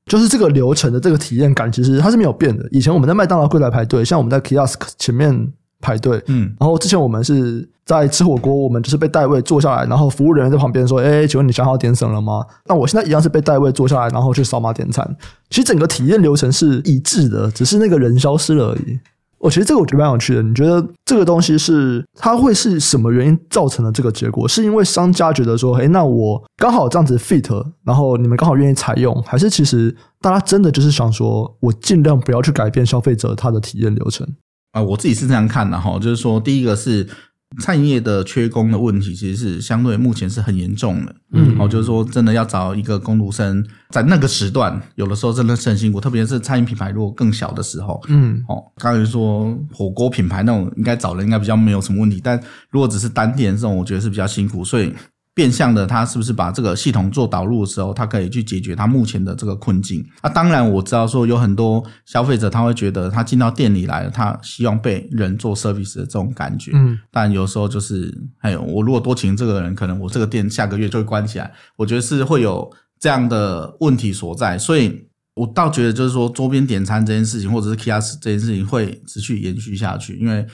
[0.07, 2.67] 就是这个流程的这个体验感，其实它是没有变的。
[2.71, 5.53] 以前我们在麦当劳柜台排队，像我们在 Kiosk 前面
[5.83, 15.07] 排队，嗯，然后之前我们是在吃火锅，我们就是被代位坐下来，然后服务人员在旁边说：“哎，请问你想好点什么了吗？”那我现在一样是被代位坐下来，然后去扫码点餐。
[15.51, 18.99] 其实整个体验流程是一致的，只是那个人消失了而已。
[19.39, 20.43] 我其实这个我觉得蛮有趣的。
[20.43, 24.47] 你觉得这个东西是它会是什么原因造成的这个结果？
[24.49, 34.27] 是因为商家觉得说，诶，那我刚好这样子 fit，然后你们刚好愿意采用，还是其实大家真的就是想说，我尽量不要去改变消费者他的体验流程？
[34.73, 37.09] 啊，我自己是这样看的哈，就是说，第一个是。
[37.63, 41.15] 餐饮业的缺工的问题，其实是相对目前是很严重的。
[41.33, 48.01] 嗯，哦，就是说，真的要找一个工读生，在那个时段，有的时候真的是很辛苦，特别是餐饮品牌如果更小的时候。
[48.09, 52.39] 嗯，哦，刚才说火锅品牌那种，应该找人应该比较没有什么问题，但
[52.71, 54.93] 如果只是单店这种，我觉得是比较辛苦，所以。
[55.39, 60.05] 变相的，他是不是把这个系统做导入的时候，他可以去解决他目前的这个困境？
[60.21, 66.73] 啊，当然我知道说有很多消费者他会觉得他进到店里来了，他希望被人做 service 的这种感觉。
[66.75, 71.49] 嗯，但有时候就是，还有我如果多请这个人，可能我这个店下个月就会关起来。
[71.77, 72.69] 我觉得是会有
[72.99, 80.45] 这样的问题所在，所以我倒觉得就是说，周边点餐这件事情，或者是 kiosk 这件事情会持续延续下去，因为。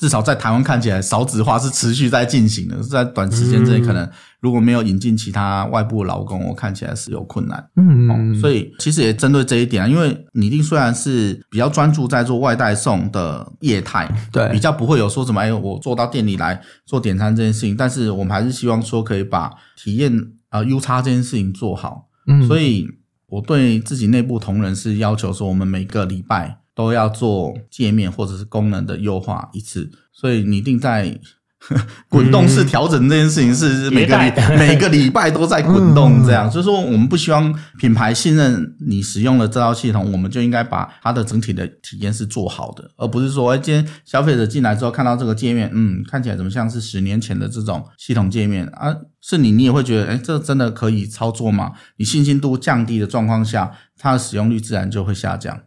[0.00, 4.08] 至少在台湾看起来，少子化是持续在进行的，在短时间之内，可能
[4.40, 7.62] 如果没有引进其他外部劳工，我看起来是有困难。
[7.76, 20.10] 嗯嗯，所以其实也针对这一点啊，因为你一定虽然是比较专注在做外带送的业态，对，比较不会有说什么哎，我做到店里来做点餐这件事情，但是我们还是希望说可以把体验
[20.48, 22.08] 啊 U 差这件事情做好。
[22.26, 22.88] 嗯，所以
[23.26, 26.56] 我对自己内部同仁是要求说，我们每个礼拜。
[26.74, 31.18] 都要做界面或者是功能的优化一次，所以你一定在
[32.08, 36.50] 滚动式调整这件事情是每个礼每个礼拜都在滚动，这样。
[36.50, 48.96] 所以说，我们不希望品牌信任你使用了这套系统，我们就应该把它的整体的体验是做好的，而不是说，哎，今天消费者进来之后看到这个界面，嗯，看起来怎么像是十年前的这种系统界面啊？
[49.20, 51.72] 是你，你也会觉得，哎，这真的可以操作吗？
[51.98, 55.60] 你信心度降低的状况下，它的使用率自然就会下降。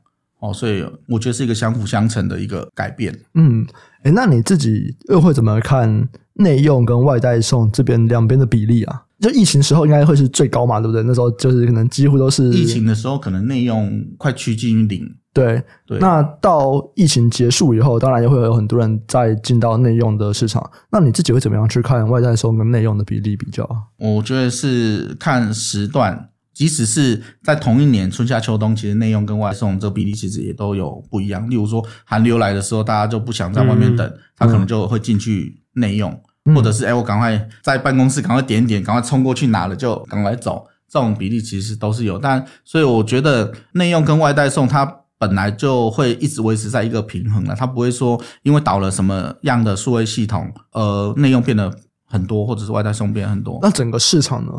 [0.44, 3.18] 哦，所以我觉得是一个相辅相成的一个改变。
[3.36, 3.66] 嗯，
[4.04, 9.04] 诶，那你自己又会怎么看内用跟外带送这边两边的比例啊？
[9.22, 11.02] 就疫情时候应该会是最高嘛，对不对？
[11.04, 15.16] 那时候就是可能几乎都是疫情的时候，可能内用快趋近于零。
[15.34, 15.98] 对对。
[16.00, 20.70] 那到疫情结束以后，当然也会有很多人再进到内用的市场。
[20.92, 23.66] 那你自己会怎么样去看外带送跟内用的比例比较？
[23.98, 26.32] 我觉得是看时段。
[26.54, 31.50] 即使是在同一年春夏秋冬，其实内用跟外送这个比例其实也都有不一样。
[31.50, 36.12] 例如说寒流来的时候，大家就不想在外面等，嗯、他可能就会进去内用，
[36.46, 40.68] 嗯、或者是哎、欸，我赶快在办公室赶快点点，赶快冲过去拿了就赶快走。
[40.88, 44.86] 这种比例其实都是有，但所以我觉得内用跟外带送它
[45.18, 51.76] 本来就会一直维持在一个平衡了，它不会说因为导了什么样的数位系统，呃，内用变得
[52.06, 53.58] 很多，或者是外带送变很多。
[53.64, 54.52] 那整个市场呢？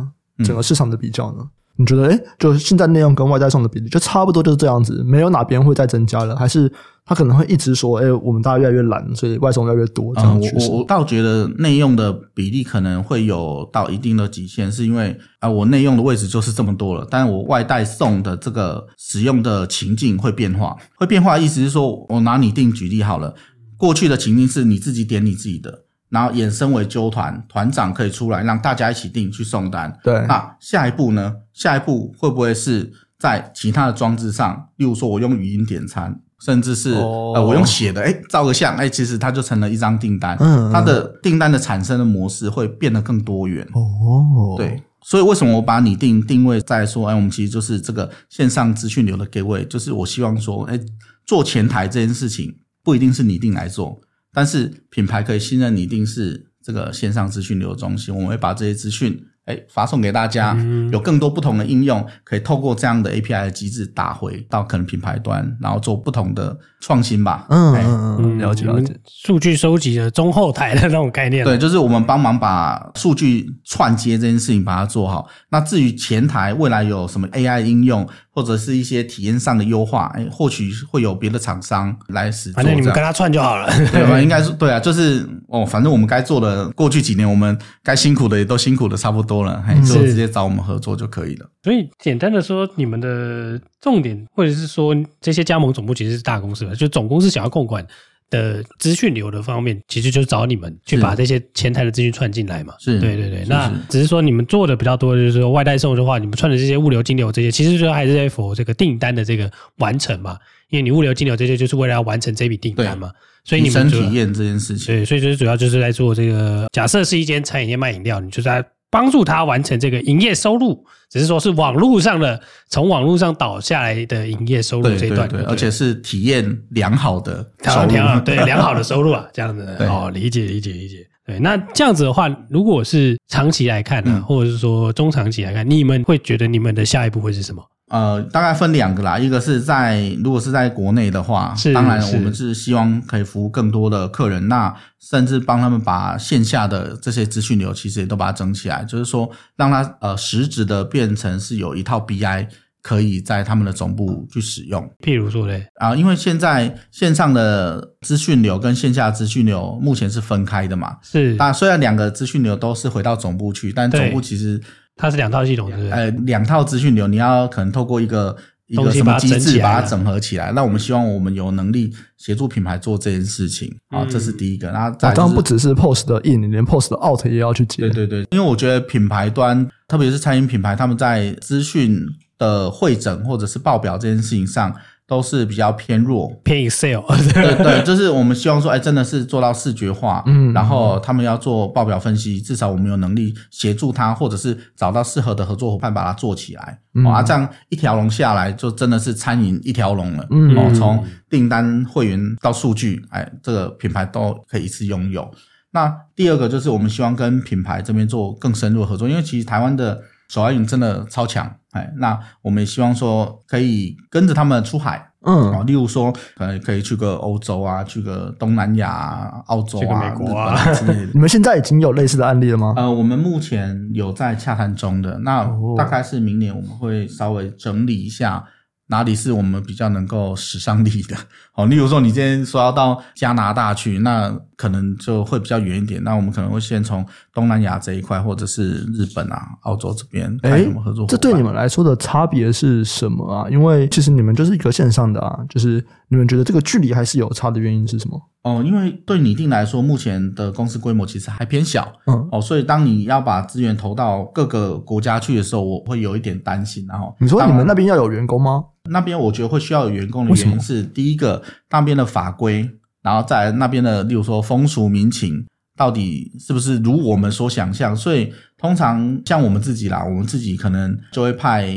[0.45, 1.37] 整个市场的比较呢？
[1.39, 6.71] 嗯你觉得，诶，就是现在内用跟外带送的比例就差不多就是这样子，没有哪边会再增加了，还是
[7.05, 10.41] 他可能会一直说，诶，我们大家越来越懒，所以外送越来越多这样。
[10.41, 23.35] 嗯，我我倒觉得内用的比例可能会有到一定的极限，是因为啊，我内用的位置就是这么多了，但是我外带送的这个使用的情境会变化，会变化意思是说，我拿你定举例好了，
[23.77, 25.84] 过去的情境是你自己点你自己的。
[26.11, 29.93] 然后衍生为纠团，团长可以出来让大家一起订去送单。
[30.03, 31.35] 对，那下一步呢？
[31.53, 34.69] 下一步会不会是在其他的装置上？
[34.77, 40.37] 例如说，我用语音点餐，甚至是、哦、呃，我用写的，哎，照个相，哎，其实它就成了一张订单。
[40.41, 43.67] 嗯，它的订单的产生的模式会变得更多元。
[43.73, 50.79] 哦，对，所以为什么我把拟定定位在说，哎，我们其实就是这个线上资讯流的 gateway，就是我希望说，哎，
[51.25, 54.01] 做前台这件事情不一定是拟定来做。
[54.35, 59.25] 但是品牌可以信任你，一定是这个线上资讯流中心，我们会把这些资讯。
[59.47, 60.57] 哎，发送给大家，
[60.91, 67.47] 有更多不同的应用，可以透过这样的 API 的机制打回到可能品牌端，然后做不同的创新吧。
[67.51, 68.97] 嗯嗯嗯，了解了解。
[69.07, 71.45] 数据收集的中后台的那种概念。
[71.45, 75.29] 对，就是我们帮忙把数据串接这件事情把它做好。
[75.51, 82.57] 那至于前台未来有什么 AI 应用，或者是一些体验上的优化，哎，或许会有别的厂商来使用。
[82.57, 84.19] 反正你们跟他串就好了，对吧？
[84.19, 89.34] 应该是对啊，就是哦，反正我们该做的，过去几年我们该辛苦的也都辛苦的差不多。
[89.35, 91.51] 多了，就直接找我们合作就可以了。
[91.65, 96.75] 所以简单的说，你们的重点，或者是说这些加盟总部其实是大公司吧？
[96.75, 97.85] 就总公司想要控管
[98.31, 102.75] 的资讯流的方面，其实就是找你们去把这些前台的资讯串进来嘛。
[102.79, 103.45] 是，对对对。
[103.49, 110.39] 那只是说你们做的比较多，就是说外带送的话，你们串的这些物流、金流这些，其实就还是在 for 这个订单的这个完成嘛。
[110.71, 113.11] 因为你物流、金流这些，就是为了要完成这笔订单嘛。
[113.45, 116.67] 所以你们体验这件事情，对，所以就是主要就是在做这个。
[116.73, 118.65] 假设是一间餐饮店卖饮料，你就在。
[118.95, 131.05] 帮助他完成这个营业收入，只是说是网络上的，从网络上倒下来的营业收入这一段，对对对，而且是体验良好的收入，对良好的收入啊，这样子哦，理解理解理解。
[131.27, 137.61] 对，那这样子的话，如果是长期来看呢、啊，嗯、或者是说中长期来看，你们会觉得你们的下一步会是什么？
[137.95, 152.49] 呃，大概分两个啦，一个是在如果是在国内的话，当然我们是希望可以服务更多的客人，那甚至帮他们把线下的这些资讯流，其实也都把它整起来，就是说让它呃实质的变成是有一套 BI
[152.83, 154.83] 可以在他们的总部去使用。
[155.05, 164.61] 譬如说嘞，啊，因为现在线上的资讯流跟线下资讯流目前是分开的嘛，是，那虽然两个资讯流都是回到总部去，但总部其实。
[164.97, 165.91] 它是两套系统，是不对？
[165.91, 168.37] 呃，两套资讯流，你要可能透过一个
[168.67, 170.53] 一个什么机制把它整合起来。
[170.53, 174.69] 那我们希望我们有能力协助品牌做这件事情啊，这是第一个。
[174.71, 177.83] 然后再当然不只是 POS 的 in，你连 POS 的 out 也要去接。
[177.83, 182.01] 对对对，因为我觉得品牌端，特别是餐饮品牌，他们在资讯
[182.39, 184.75] 的会诊或者是报表这件事情上。
[185.07, 187.03] 都是比较偏弱，偏 Excel，
[187.35, 205.31] 对 对，就是我们希望说，哎，真的是做到视觉化，嗯，然后他们要做报表分析，至少我们有能力协助他，或者是找到适合的合作伙伴把它做起来，嗯、啊，这样一条龙下来，就真的是餐饮一条龙了，嗯，哦，从订单、会员到数据，哎，这个品牌都可以一次拥有。
[205.73, 210.01] 那第二个就是我们希望跟品牌这边做更深入的合作，因为其实台湾的。
[210.29, 221.07] 手摇云真的超强，哎，那我们也希望说可以跟着他们出海，嗯，例如说可能可以去个欧洲啊，去个东南亚、澳洲啊、美国啊之类的。
[221.15, 222.75] 你们现在已经有类似的案例了吗？
[222.77, 228.45] 呃，我们目前有在洽谈中的，那大概是明年我们会稍微整理一下。
[228.89, 231.17] 哪里是我们比较能够使上力的？
[231.57, 236.03] 哦，例如说你今天说要到加拿大去，那可能就会比较远一点。
[236.03, 241.07] 那我们可能会先从东南亚这一块，或者是日本啊、澳洲这边哎，我们合作。
[241.07, 243.49] 这对你们来说的差别是什么啊？
[243.49, 248.21] 因为其实你们就是一个线上的啊，就是你们觉得这个距离还是有差的原因是什么？
[248.45, 256.87] 哦，因为对拟定来说，目前的公司规模其实还偏小，嗯，哦，所以当你要把资源投到各个国家去的时候，我会有一点担心。
[256.87, 258.63] 然后你说你们那边要有员工吗？
[258.91, 262.71] 那边我觉得会需要有员工的原因是，第一个那边的法规，
[263.03, 267.97] 然后在那边的，例如说风俗民情，到底是不是如我们所想象？
[267.97, 271.75] 所以通常像我们自己啦，我们自己可能就会派。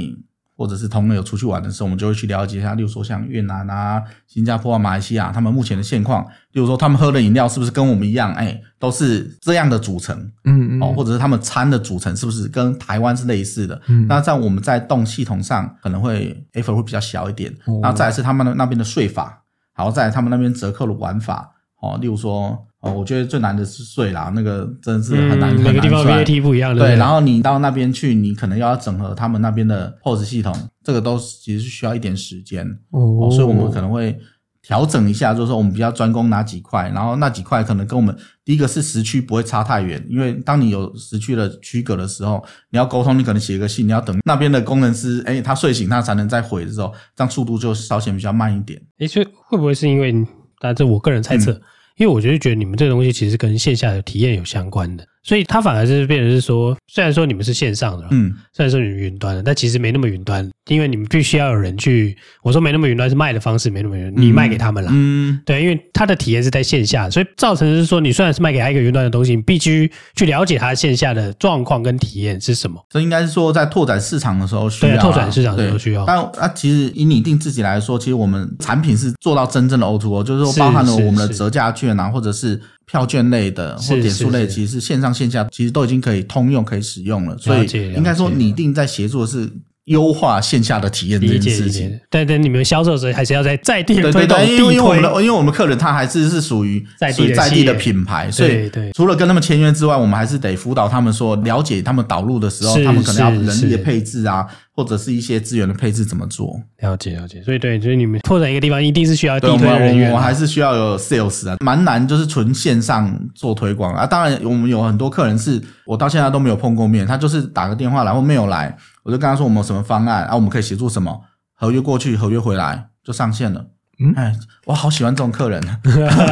[0.58, 13.80] 或者是同朋友出去玩的时候，我们就会去了解一下，例如说像越南啊、新加坡啊、马来西亚，他们目前的现况，例如说他们喝的饮料是不是跟我们一样，哎，都是这样的组成，嗯嗯，哦，或者是他们餐的组成是不是跟台湾是类似的？
[13.88, 19.44] 嗯，那在我们在动系统上可能会 effort 会比较小一点，然后再来是他们的那边的税法，
[19.76, 21.52] 然后再来他们那边折扣的玩法，
[21.82, 22.64] 哦，例如说。
[22.80, 26.80] 哦，我觉得最难的是税啦，那个真的是很难，嗯、每个地方 VAT 不一样的。
[26.80, 32.64] 对，然后你到那边去，你可能要整合他们那边的 POS 系统，这个都其实是需要一点时间。
[32.92, 34.16] 哦，哦，所以我们可能会
[34.62, 38.16] 调整一下，就是说我们比较专攻哪几块，然后那几块可能跟我们
[38.46, 48.80] 第一个是时区不会差太远，因为当你有时区的区隔的时候，你要沟通，你可能写个信，你要等那边的工程师，哎，他睡醒他才能再回的时候，这样速度就稍显比较慢一点。
[49.00, 50.14] 诶，所以会不会是因为？
[50.60, 51.52] 但这我个人猜测。
[51.52, 51.62] 嗯
[51.98, 55.06] 因为我就觉得你们这个东西其实跟线下的体验有相关的。
[55.28, 62.18] 所以它反而是变成是说，虽然说你们是线上的，嗯，虽然说你们云端的，但其实没那么云端，因为你们必须要有人去。
[62.42, 72.82] 我说没那么云端是卖的方式没那么云，你卖给他们了，嗯，对，因为他的体验是在线下，所以造成是说，你虽然是卖给他一个云端的东西，你必须去了解他线下的状况跟体验是什么。
[72.90, 76.06] 这应该是说在拓展市场的时候需要，对，拓展市场的时候需要。
[76.06, 82.62] 但啊，其实以拟定自己来说，其实我们产品是做到真正的 O to O，就是说包含了我们的折价券啊，或者是。
[82.90, 89.50] 票券类的或点数类，其实是线上线下其实都已经可以通用、可以使用了，所以应该说拟定在协作是
[89.86, 92.00] 优化线下的体验这件事情。
[92.10, 104.46] 对对，你们销售时还是要在在地推动因为我们的因为我们客人他还是是属于在地在地的品牌，所以除了跟他们签约之外，我们还是得辅导他们说，了解他们导入的时候，他们可能要人力的配置啊。
[104.78, 106.56] 或者是一些资源的配置怎么做？
[106.82, 114.06] 了解了解，所以对，所以你们拓展一个地方，一定是需要地推人员，我还是需要有 sales 啊，蛮难，就是纯线上做推广啊。
[114.06, 121.22] 当然，我们有很多客人是我到现在都没有碰过面，他就是打个电话来或没有来，我就跟他说我们有什么方案啊，我们可以协助什么，
[121.56, 123.66] 合约过去，合约回来就上线了。
[124.00, 124.32] 嗯，哎，
[124.66, 125.60] 我好喜欢这种客人，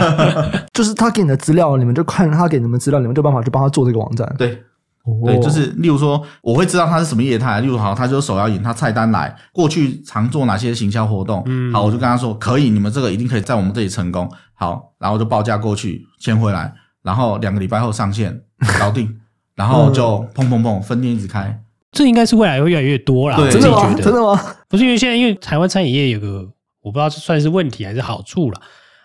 [0.71, 4.35] 就是他给你的资料，你们就看他给你们资料，你们就办法去帮他做这个网站。
[4.37, 4.61] 对。
[5.23, 7.61] 对，就是例如说，我会知道他是什么业态。
[7.61, 11.43] 例如好，他就是手摇饮，他菜单来，过去常做哪些行销活动。
[11.45, 14.27] 嗯，好，我就跟他说，可以，你们这个一定可以在我们这里成功。
[14.55, 18.41] 好，然后就报价过去，签回来，然后两个礼拜后上线，
[18.79, 19.15] 搞定，
[19.55, 21.61] 然后就砰砰砰，分店一直开。
[21.91, 23.37] 这应该是未来会越来越多啦。
[23.37, 23.93] 对，真的吗？
[23.95, 24.41] 真的吗？
[24.67, 26.49] 不是因为现在，因为台湾餐饮业有个
[26.81, 28.59] 我不知道这算是问题还是好处了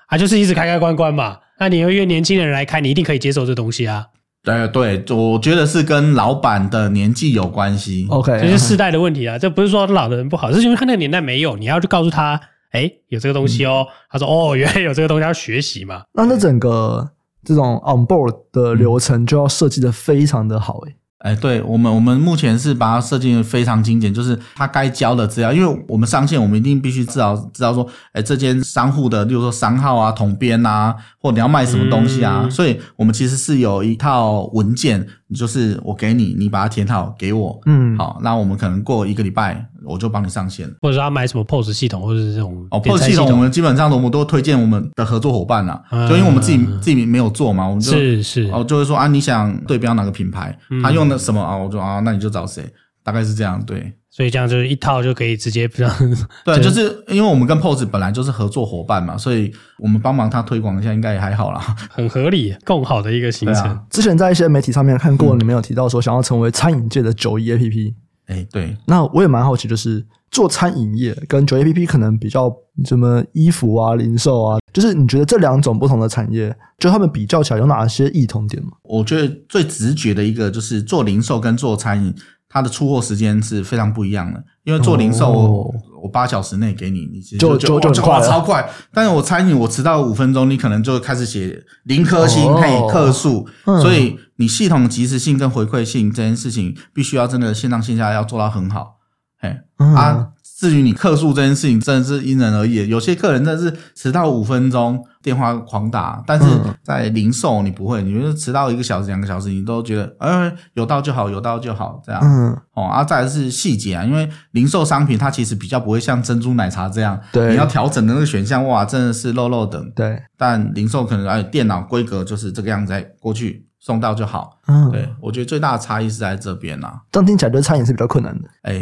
[0.07, 1.37] 啊，就是一直开开关关嘛。
[1.59, 4.07] 那你要约年轻人来开，你一定可以接受这东西啊。
[4.43, 8.07] 对对，我觉得是跟老板的年纪有关系。
[8.09, 12.41] OK，这是世代的问题啊，这不是说老的人不好，是因为他那个年代没有，你要去告诉他，
[12.73, 13.87] 哎，有这个东西哦。
[13.87, 16.03] 嗯、他说，哦，原来有这个东西要学习嘛。
[16.15, 17.11] 那那整个
[17.45, 35.07] 这种 on board 的流程就要设计的非常的好，诶哎，对我们，我们目前是把它设计的非常精简，就是它该交的资料，因为我们上线，我们一定必须知道知道说，哎，这间商户的，例如说商号啊、统编啊，或你要卖什么东西啊，嗯、所以我们其实是有一套文件。
[35.33, 52.65] 就是我给你，你把它填好给我，嗯，好，那我们可能过一个礼拜，我就帮你上线，或者说他买什么 POS 系统，或者是这种哦 POS 系统，我们基本上我们都推荐我们的合作伙伴呐，就因为我们自己自己没有做嘛，我们就是是哦，就会说啊，你想对标哪个品牌，他用的什么啊，我说啊，那你就找谁，
[53.03, 53.93] 大概是这样，对。
[54.13, 55.95] 所以这样就是一套就可以直接这样。
[56.45, 61.61] 对，就是因为我们跟 POS 本来就是合作伙伴嘛，所以我们帮忙他推广一下，应该也还好啦。
[61.89, 63.67] 很合理，更好的一个行程。
[63.67, 67.95] 啊、之前在一些媒体上面看过，你们有提到说想要成为餐饮界的九一 APP。
[68.31, 68.77] 哎，对。
[68.87, 72.51] 那我也蛮好奇，就是做餐饮业跟九 APP 可能比较
[72.85, 78.71] 什么衣服啊、零售啊，就是你觉得这两种不同的产业，就他们比较起来有哪些异同点吗？
[78.85, 82.15] 我觉得最直觉的一个就是做零售跟做餐饮。
[82.53, 88.69] 它的出货时间是非常不一样的，因为做零售，哦、我八小时内给你，你其实就就就，超快。
[88.93, 93.49] 但是我餐饮，我迟到五分钟，你可能就开始写零颗星，可以客诉。
[93.67, 98.97] 嗯、所以你系统及时性跟回馈性这件事情，必须要真的线上线下要做到很好。
[99.39, 100.29] 哎，嗯、啊。
[100.61, 102.87] 至于你客诉这件事情，真的是因人而异。
[102.87, 106.45] 有些客人真的是迟到五分钟，电话狂打；但是
[106.83, 112.21] 在零售，你不会，你就是迟到一个小时、两个小时，你都觉得，呃，有到就好，有到就好，这样。
[112.23, 112.55] 嗯。
[112.75, 119.91] 哦，啊，再来是细节啊，因为零售商品它其实比较不会像珍珠奶茶这样，对，你要调整的那个选项，哇，真的是漏漏等。
[119.97, 120.21] 对。
[120.37, 123.70] 但零售可能哎，电脑规格就是这个样子，哎，过去。
[123.81, 127.03] 送到就好，嗯，对，我觉得最大的差异是在这边啦。
[127.11, 128.49] 这样听起来，就是餐饮是比较困难的。
[128.63, 128.81] 哎，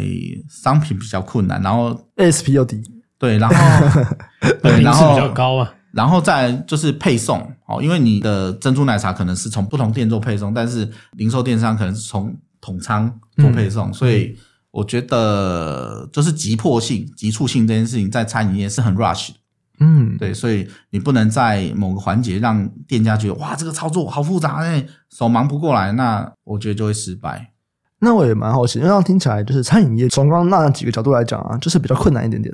[0.49, 2.81] 商品比较困难，然后 ASP 又低，
[3.17, 3.55] 对，然后
[4.61, 5.73] 对，然后比较高啊。
[5.91, 14.37] 然后再就是配送哦，因为你的珍珠奶茶可能是从不同店做配送，但是零售电商可能是从统仓做配送，嗯、所以
[14.69, 19.35] 我觉得就是急迫性、急促性这件事情在餐饮业是很 rush 的。
[19.79, 27.51] 嗯，对，所以你不能在某个环节让店家觉得哇，这个操作好复杂哎，手忙不过来，那我觉得就会失败。
[27.99, 32.53] 那我也蛮好奇，因为听起来就是餐饮业从刚刚那几个角度来讲啊，就是比较困难一点点。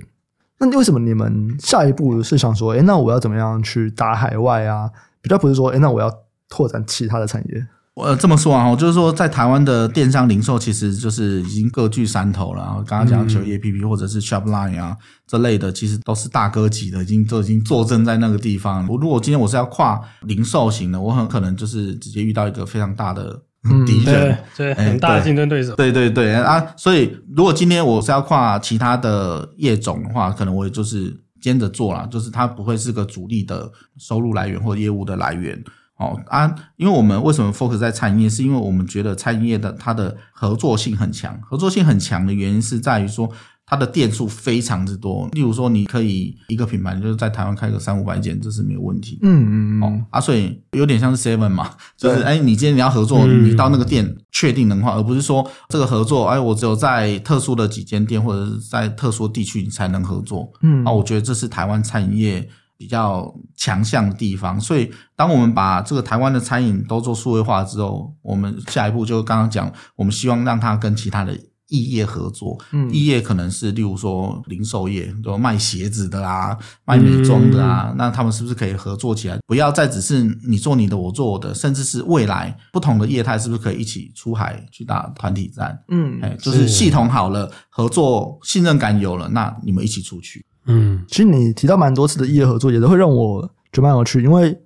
[0.59, 4.89] 那为什么你们下一步是想说，哎，那我要怎么样去打海外啊？
[5.21, 6.11] 比较不是说，哎，那我要
[6.47, 7.67] 拓展其他的产业。
[7.95, 12.83] 我这么说啊，就是说，在台湾的电商零售其实就是已经各据山头了。
[12.85, 18.85] 刚刚讲九一 APP 或者是 Shopline 啊这类的，其实都是大哥级的，已经都已经坐镇在那个地方。
[18.89, 23.41] 我如果今天我是要跨零售型的，我很可能就是直接遇到一个非常大的
[23.87, 25.73] 敌人，嗯、对，对，很大的竞争对手。
[25.77, 35.63] 对对对啊，所以如果今天我是要跨其他的业种的话，可能我也就是兼着做啦，就是它不会是个主力的收入来源或业务的来源。
[35.97, 43.29] 哦啊，因为我们为什么 focus 在餐饮业，是因为我们觉得餐饮业的它的合作性很强，合作性很强的原因是在于说
[43.65, 45.29] 它的店数非常之多。
[45.31, 49.17] 例如说，你可以一个品牌就是在台湾开个三五百间，这是没有问题。
[49.21, 49.83] 嗯嗯嗯。
[49.83, 60.51] 哦啊，所以有点像是 seven 嘛，就是哎，你今天你要合作，你到那个店确定能换，而不是说这个合作，哎，我只有在特殊的几间店或者是在特殊地区你才能合作。
[60.61, 62.49] 嗯啊，我觉得这是台湾餐饮业。
[62.77, 72.59] 比较强项的地方，所以当我们把这个台湾的餐饮都做数位化之后，我们下一步就刚刚讲，我们希望让它跟其他的异业合作。
[72.73, 76.55] 嗯，异业可能是例如说零售业，就卖鞋子的啊，
[76.85, 79.39] 卖美妆的啊，嗯、那他们是不是可以合作起来？
[79.47, 85.79] 不要再只是你做你的，我做我的，甚至是未来不同的业态是不是可以一起出海去打团体战？
[85.87, 90.45] 嗯，哎，就是系统好了，合作信任感有了，那你们一起出去。
[90.67, 93.41] 嗯，其实你提到蛮多次的异业合作，也都会让我
[93.71, 94.21] 觉得蛮有趣。
[94.21, 94.57] 因为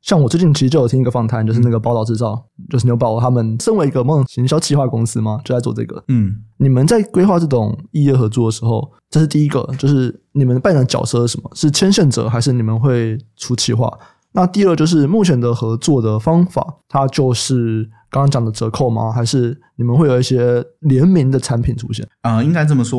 [0.00, 6.02] 像我最近其实就有听一个访谈，就是那个宝岛制造，就是牛宝他们身为一个梦行销企划公司嘛，就在做这个。
[6.08, 11.50] 嗯，你们在规划这种异业合作的时候，这是第一个，就是你们扮演的角色是什么？
[11.54, 13.92] 是牵线者，还是你们会出企划？
[14.32, 19.12] 那第二就是目前的合作的方法，它就是刚刚讲的折扣吗？
[19.12, 22.04] 还是你们会有一些联名的产品出现？
[22.22, 22.98] 啊、呃，应该这么说。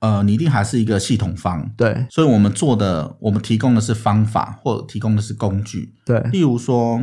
[0.00, 6.20] 呃，你一定还是一个系统方，对，所以我们做的，我们提供的是方法，或者提供的是工具，对。
[6.32, 7.00] 例如说，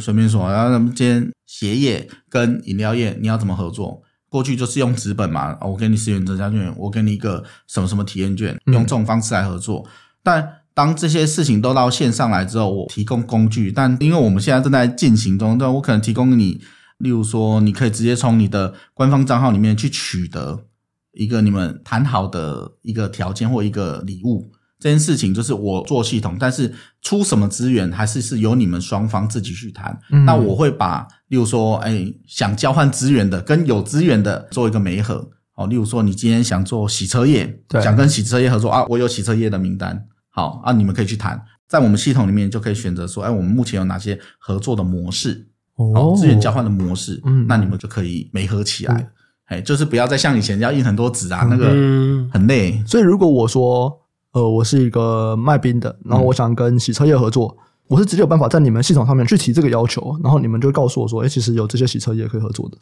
[0.00, 4.02] 随便说，然后咱们今天鞋业跟饮料业，你要怎么合作？
[4.28, 9.84] 过去就是用纸本嘛，我给你十元折价券，我给你一个什么什么体验券，用这种方式来合作。
[9.86, 9.90] 嗯、
[10.24, 16.60] 但当这些事情都到线上来之后，我提供工具，但因为我们现在正在进行中，对，我可能提供你，
[16.98, 20.64] 例如说，你可以直接从你的官方账号里面去取得。
[21.14, 29.98] 一个你们谈好的一个条件或一个礼物，这件事情就是我做系统，但是出什么资源还是是由你们双方自己去谈。
[30.10, 35.30] 嗯、那我会把，例如说，哎，想交换资源的跟有资源的做一个媒合。
[35.54, 37.80] 哦，例如说，你今天想做洗车业，对。
[37.80, 48.94] 想跟洗车业合作啊，我有洗车业的名单，好啊，你们可以去谈，在我们系统里面就可以选择说，哎，我们目前有哪些合作的模式，哦，资源交换的模式，嗯，那你们就可以媒合起来。
[48.96, 49.08] 嗯
[49.46, 51.66] 哎，就是不要再像以前要印很多纸啊，那个
[52.32, 52.82] 很累。
[52.86, 54.00] 所以如果我说，
[54.32, 62.78] 呃，我是一个卖冰的，然后我想跟洗车业合作，我是直接有办法在你们系统上面去提这个要求，然后你们就告诉我说，哎，其实有这些洗车业可以合作的。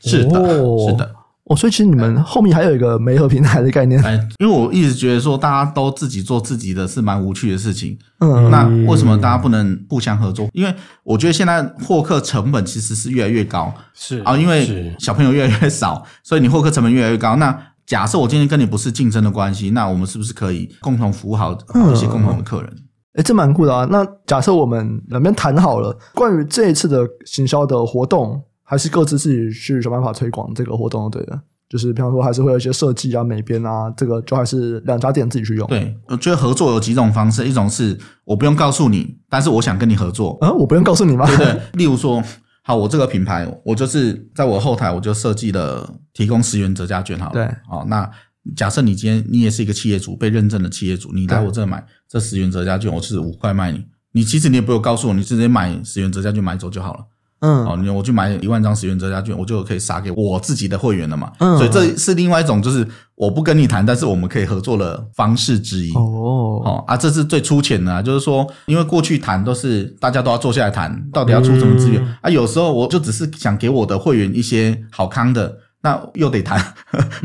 [0.00, 0.40] 是的，
[0.86, 1.14] 是的。
[1.46, 4.02] 哦，所以其实你们后面还有一个媒合平台的概念。
[4.02, 7.98] 哎，因为我一直觉得说，大家都自己做自己的是蛮无趣的事情。
[8.20, 10.48] 嗯，那为什么大家不能互相合作？
[10.54, 13.70] 因为我觉得现在获客成本其实是越来越高。
[13.92, 17.36] 是啊，因为小朋友越来越少，所以你获客成本越来越高。
[17.36, 22.70] 那假设我今天跟你不是竞争的关系，那我们是不是可以共同服务好好一些共同的客人？
[23.16, 23.86] 哎、嗯，这蛮酷的啊。
[23.90, 28.42] 那假设我们两边谈好了，关于这一次的行销的活动。
[28.64, 31.40] 还是各自自己去想办法推广这个活动，对的。
[31.66, 35.66] 就是比方说，还是会有一些设计啊、美编啊，这个就还是两家店自己去用。
[35.66, 40.38] 对，我觉得合作有几种方式，一种是我不用告诉你，但是我想跟你合作。
[40.40, 41.26] 嗯，我不用告诉你吗？
[41.26, 41.60] 对对。
[41.72, 42.22] 例如说，
[42.62, 47.32] 好，我这个品牌，我就是在我后台我就设计了提供十元折价券，好了。
[47.32, 47.56] 对。
[47.66, 48.08] 好，那
[48.54, 53.84] 假设你今天你也是一个企业主，被认证的企业主，你来我这买这十元折价券，我是五块卖你。
[54.12, 57.00] 你其实你也不用告诉我，你直接买十元折价券买走就好了。
[57.44, 61.30] 嗯，哦，你我去买一万张十元折价券，我就可以撒给我自己的会员了嘛。
[61.40, 62.86] 嗯，所以这是另外一种，就是
[63.16, 65.92] 我不跟你谈，但是我们可以合作的方式之一。
[65.92, 72.30] 哦，哦啊，这是最粗浅的啊，就是说，因为过去谈都是大家都要坐下来谈，到底要出什么资源、嗯、啊？
[72.30, 76.58] 有时候我就只是想给我的会员一些好康的，那又得谈，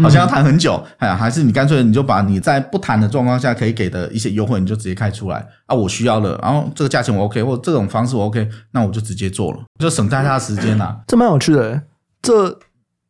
[0.01, 10.99] 好像要谈很久，哎呀，还是你干脆你就把你在不谈的状况下可以给的一些优惠，你就直接开出来啊，我需要了，然后这个价钱我 OK，或者这种方式我 OK，那我就直接做了，就省下他的时间啦。
[11.07, 11.81] 这蛮有趣的，
[12.21, 12.59] 这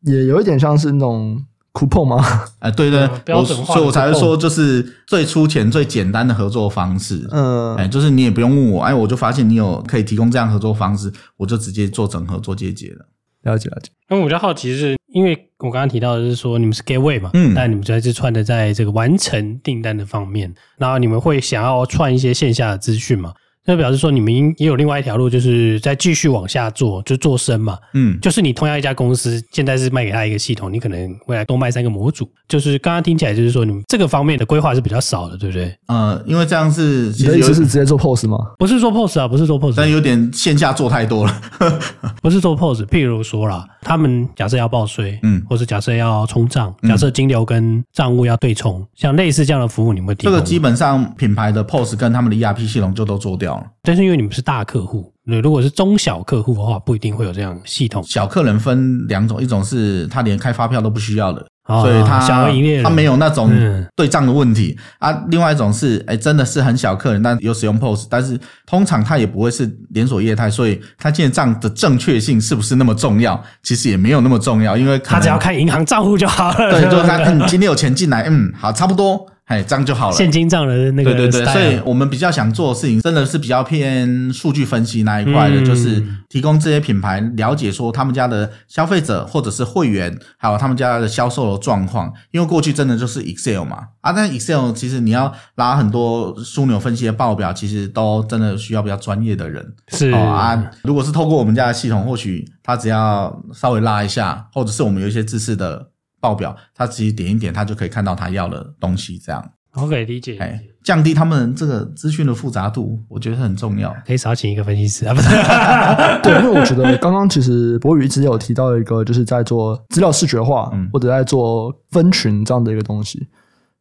[0.02, 1.44] 也有一点像是那种
[1.74, 2.24] coupon 吗？
[2.60, 7.28] 哎，对对，标准化，所以我才会说就是最粗浅、最简单的合作方式。
[7.32, 13.08] 嗯，哎，就是你也不用问我，哎，我就发现你有可以提供这样合作方式，我就直接做整合、做结节了。
[13.44, 13.90] 了解了解。
[14.08, 14.98] 那我比较好奇是。
[15.12, 23.34] 因为我刚刚提到的是说你们是 gateway 嘛，嗯，但你们在这串的在这个完成订单的方面，然后你们会想要串一些线下的资讯嘛？
[23.70, 27.78] 那表示说你们也有另外一条路，就是再继续往下做，就做深嘛。
[27.94, 32.28] 嗯，就是你同样一家公司，现在是卖给他一个系统，你可能未来多卖三个模组。
[32.48, 35.72] 就是刚刚听起来就是说你们这个方面的规划是比较少的，对不对？
[35.86, 38.40] 呃，因为这样是其实你的意思是直接做 POS 吗？
[38.58, 41.42] 不是做 POS 啊，不是做 POS，但有点线下做太多了。
[42.24, 50.24] 不是做 POS，譬如说啦，他们假设要报税，嗯，或是假设要冲账，假设金流跟账务要对冲，像类似这样的服务，你们会提？
[50.24, 53.59] 这个基本上品牌的 POS 跟他们的 ERP 系统就都做掉了。
[53.82, 58.04] 但是因为你们是大客户，如果是中小客户的话，不一定会有这样系统。
[58.04, 61.46] 小客人分两种，一种是他连开发票都不需要的。
[61.66, 63.52] 哦、所以他小营业他没有那种
[63.96, 65.24] 对账的问题、嗯、啊。
[65.30, 73.40] 另外一种是，哎，真的是很小客人，但有使用 POS，但是通常他也不会是连锁业态，所以他记账的正确性是不是那么重要？
[73.62, 76.72] 其实也没有那么重要，因为他只要看银行账户就好了。
[76.72, 79.28] 对，就是他，嗯，今天有钱进来，嗯，好，差不多。
[79.50, 80.16] 哎，这样就好了。
[80.16, 92.14] 现金账的那个，对对对，所以我们比较想做的事情，真的是比较偏数据分析那一块的，嗯、就是提供这些品牌了解说他们家的消费者或者是会员，还有他们家的销售的状况。
[92.30, 99.66] 因为过去真的就是 Excel 嘛，啊，但 Excel 其实你要拉很多枢纽分析的报表，其实都真的需要比较专业的人。
[99.88, 105.88] 是、哦、啊，如果是透过我们家的系统，或许他只要稍微拉一下，或者是我们有一些知识的。
[106.20, 109.18] 报表，他直接点一点，他就可以看到他要的东西。
[109.18, 110.38] 这样，OK，理解。
[110.40, 113.96] 哎，降低他们这个资讯的复杂度，我觉得很重要。
[114.06, 115.14] 可以少请一个分析师啊？
[115.14, 115.30] 不是，
[116.24, 123.28] 对，因为我觉得刚刚其实博宇一直有提到一个，就是在做资料视觉化，嗯，或者在做分群这样的一个东西。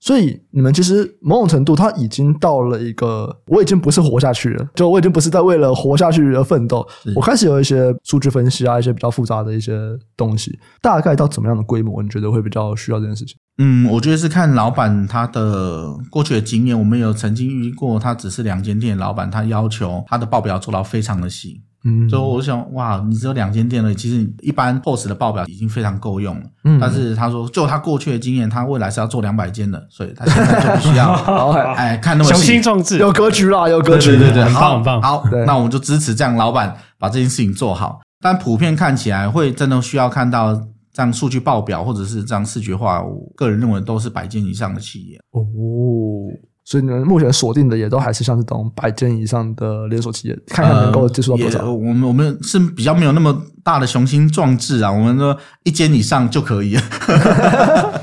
[0.01, 6.86] 所以你们其实某种程度，他已经到了一个，我已经不是活下去了，就我已经不是在为了活下去而奋斗，
[7.16, 9.76] 我开始有一些数据分析啊，一些比较复杂的一些
[10.16, 13.36] 东西，大概到怎么样的规模，你觉得会比较需要这件事情？
[13.61, 21.62] 嗯，我觉得是看老板他的过去的经验，我们有曾经遇过，他只是两间店老板，他要求他的报表做到非常的细。
[21.85, 26.43] 嗯，所以我想，哇，你只有两间店了，其实一般 POS 的报表已经非常够用了。
[26.64, 31.12] 嗯，但是他说，就他过去的经验，他未来是要做两百间的，所以他现在就不需要。
[31.79, 35.01] 哎，看那么，雄心壮志，有格局啦，有格局，对对对，很棒很棒。
[35.01, 38.01] 好，那我们就支持这样老板把这件事情做好。
[38.20, 40.53] 但普遍看起来，会真的需要看到
[40.93, 45.20] 这样数据报表，或者是这样视觉化，我个人认为都是百间以上的企业。
[45.31, 45.47] 哦。
[46.68, 51.60] 所以你们目前锁定的也都还是像这种百间以上的连锁企业，看看能够接触到多少？
[51.60, 56.82] 呃、我们我们是比较没有那么大的雄心壮志啊，我们说一间以上就可以了。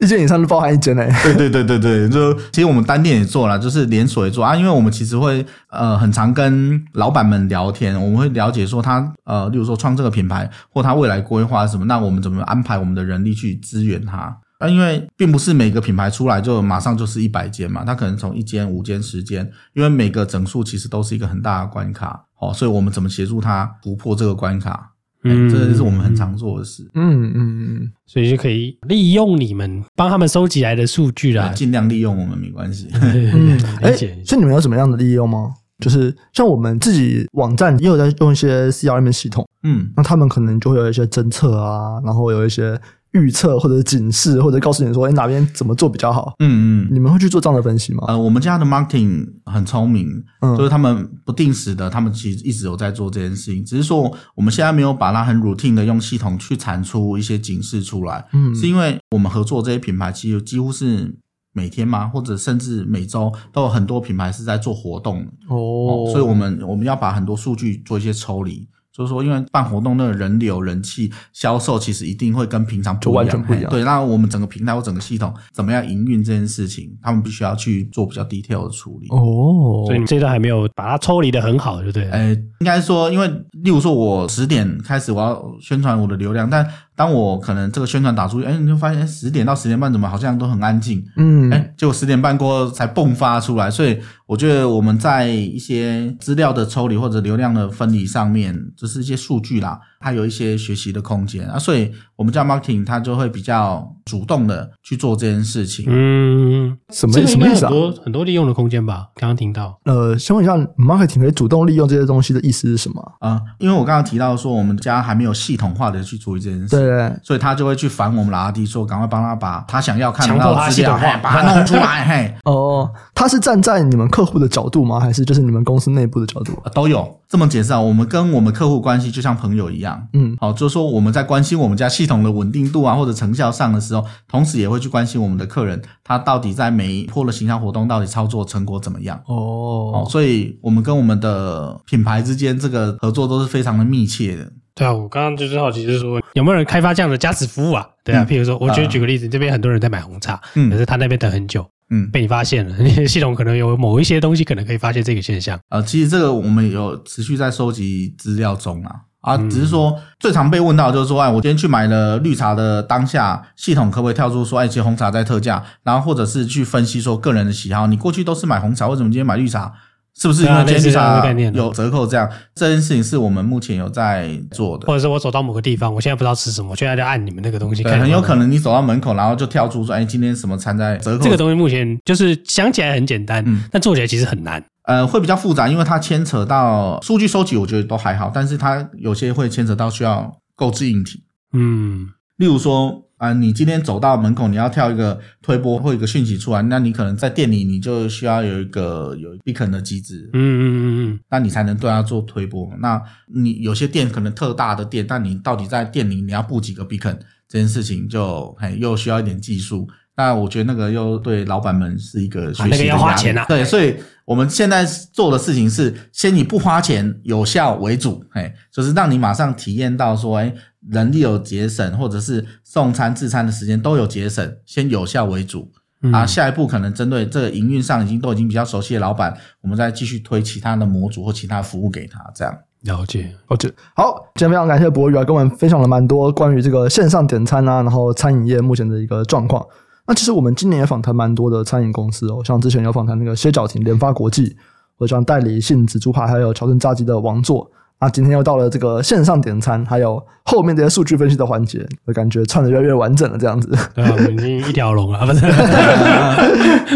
[0.00, 1.12] 一间以上就包含一间嘞。
[1.22, 14.34] 对对对对对，就其实我们单店也做了，就是连锁也做啊，因为我们其实会呃很常跟老板们聊天，我们会了解说他呃，例如说创这个品牌或他未来规划什么，那我们怎么安排我们的人力去支援他？
[14.58, 24.92] 啊，因为并不是每个品牌出来就马上就是一百间嘛，它可能从一间、五间、十间，因为每个整数其实都是一个很大的关卡，哦，所以我们怎么协助它突破这个关卡？
[25.24, 26.88] 嗯，这个是我们很常做的事。
[26.94, 32.88] 嗯嗯嗯，所以就可以利用你们帮他们收集来的数据啦，尽量利用我们没关系。
[32.92, 35.54] 嗯，哎，所以你们有什么样的利用吗？
[35.80, 42.80] 就是像我们自己网站也有在用一些 CRM 系统，嗯，那他们可能就会有一些侦测啊，然后有一些。
[43.14, 46.34] 预测或者警示，或者告诉你说，哎，哪边怎么做比较好？
[46.40, 48.04] 嗯嗯，你们会去做这样的分析吗？
[48.08, 50.08] 呃，我们家的 marketing 很聪明，
[50.40, 61.16] 嗯，就是他们不定时的，他们其实一直有在做这件事情，只是说我们现在没有把它很 routine 的用系统去产出一些警示出来，嗯，是因为我们合作这些品牌，其实几乎是
[61.52, 68.68] 每天嘛，或者甚至每周都有很多品牌是在做活动哦，哦，所以我们我们要把很多数据做一些抽离。
[68.96, 73.68] 就是说，因为办活动那个人流、人气、销售，其实一定会跟平常不一样，完全不一样。
[73.68, 79.08] 对，那我们整个平台或整个系统怎么样营运这件事情，他们必须要去做比较 detail 的处理。
[79.08, 82.08] 哦，所以你这段还没有把它抽离的很好，对不对？
[82.10, 83.26] 呃，应该说，因为
[83.64, 86.64] 例如说，我十点开始我要宣传我的流量，但
[86.96, 93.70] 当我可能这个宣传打出去，哎，你就发现十点到十点半怎么好像都很安静，嗯，哎，结果十点半过后才迸发出来。
[93.70, 101.58] 所以我觉得我们在一些资料的抽离或者流量的分离上面，就是一些数据啦，还有一些学习的空间啊。
[101.58, 105.84] 所以我们叫 marketing，他就会比较主动的去做这件事情。
[105.88, 107.70] 嗯，什么什么意思啊？
[107.70, 109.08] 很多很多利用的空间吧？
[109.16, 109.78] 刚刚听到。
[109.84, 113.00] 呃，先问一下，marketing 可以主动利用这些东西的意思是什么？
[113.20, 122.04] 啊、呃，因为我刚刚提到说，我们家还没有系统化的去处理这件事，对，对，所以他就会去烦我们的 RD 说，赶快帮他把他想要看到的资料，把它弄出来。
[122.06, 125.00] 嘿， 哦，他是站在你们客户的角度吗？
[125.00, 126.52] 还是就是你们公司内部的角度？
[126.64, 127.20] 呃、都有。
[127.26, 139.20] 这么解释啊，我们跟我们客户关系就像朋友一样，嗯，好，就是说我们在关心我们家系统的稳定度啊，或者成效上的时候，同时也会去关心我们的客人，他到底在每一波的形象活动到底操作成果怎么样？
[139.26, 144.52] 哦，哦，所以我们跟我们的品牌之间这个合作都是非常的密切的。
[144.74, 147.86] 对啊，我刚刚就是好奇，就是说有没有人开发这样的加持服务啊？
[148.02, 151.64] 对啊，嗯、譬如说，我觉得举个例子，呃、这边很多人在买红茶，嗯，可是他那边等很久。
[151.90, 155.60] 嗯，被你发现了， 你的系统可能有某一些东西，可能可以发现这个现象。
[155.68, 158.90] 呃，其实这个我们有持续在收集资料中啊，
[159.24, 169.72] 啊，只是说最常被问到就是说，哎，我今天去买了绿茶的当下，系统可不可以跳出说，哎，其实红茶在特价，然后或者是去分析说个人的喜好，你过去都是买红茶，为什么今天买绿茶？
[170.16, 172.06] 是不是因为今天绿茶有折扣？
[172.06, 177.98] 这样这件事情是我们目前有在做的，或者是我走到某个地方，我现在不知道吃什么，我现在就按你们那个东西看。
[177.98, 184.62] 很有可能你走到门口，然后就跳出说：“哎，今天什么餐在折扣？”这个东西目前就是想起来很简单，嗯，但做起来其实很难。
[184.84, 193.02] 呃，会比较复杂，因为它牵扯到数据收集，我觉得都还好，但是它有些会牵扯到需要购置硬体，嗯，例如说。
[193.16, 202.68] 啊，你今天走到门口，你要跳一个推波或一个讯息出来，那你可能在店里，你就需要有一个有 beacon 的机制，嗯嗯嗯嗯，那你才能对它做推波。
[202.80, 203.00] 那
[203.32, 207.16] 你有些店可能特大的店，但你到底在店里你要布几个 beacon，
[207.48, 209.88] 这件事情就嘿又需要一点技术。
[210.16, 213.44] 那我觉得那个又对老板们是一个学习的压力，啊，那个要花钱啊。
[213.48, 213.94] 对，所以
[214.24, 220.54] 我们现在做的事情是先以不花钱、有效为主，哎，就是让你马上体验到说，哎。
[220.90, 225.72] 人力有节省，或者是送餐、自餐的时间都有节省，先有效为主。
[226.02, 232.54] 嗯、啊，下一步可能针对这个营运上已经都已经比较熟悉的老板，我们再继续推其他的模组或其他服务给他，这样。
[232.82, 233.72] 了解，了解。
[233.96, 239.66] 好，今天非常感谢博宇啊，跟我们分享了蛮多关于这个线上点餐啊，然后餐饮业目前的一个状况。
[240.06, 244.56] 那其实我们今年也访谈蛮多的餐饮公司哦，像之前有访谈那个歇脚亭、联发国际，
[244.98, 247.70] 或者像代理杏子猪排，还有桥顿炸鸡的王座。
[248.04, 253.66] 那今天又到了这个线上点餐，还有后面这些数据分析的环节，我感觉串的越来越完整了，这样子。
[253.94, 255.46] 对啊，我们已经一条龙了，不是？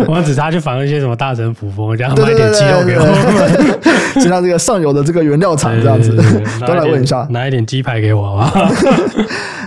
[0.07, 6.15] 我们只差去访问一些什么大神普风，这样买点鸡肉给我，就像 这个上游的这个原料厂这样子，
[6.67, 8.69] 都来问一下，拿一点鸡排给我好不好？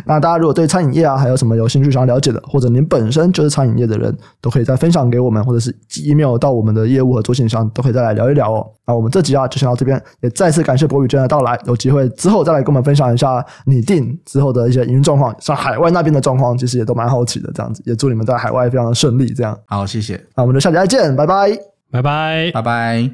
[0.06, 8.68] 那大家如果对餐饮业啊还有什么有兴趣想要了解的，或者您本身就是餐饮业的人，都可以再分享给我们，或者是寄 email 到我们的业务合作信箱，都可以再来聊一聊哦。
[8.86, 17.50] 那我们这集啊就先到这边，也再次感谢博宇今天的到来，有机会之后再来跟我们分享一下拟定之后的一些营运状况，像海外那边的状况，其实也都蛮好奇的。
[17.54, 19.34] 这样子，也祝你们在海外非常的顺利。
[19.34, 20.22] 这样，好，谢谢。
[20.36, 21.58] 那我们就下期再见，拜拜，
[21.90, 23.12] 拜拜，拜拜。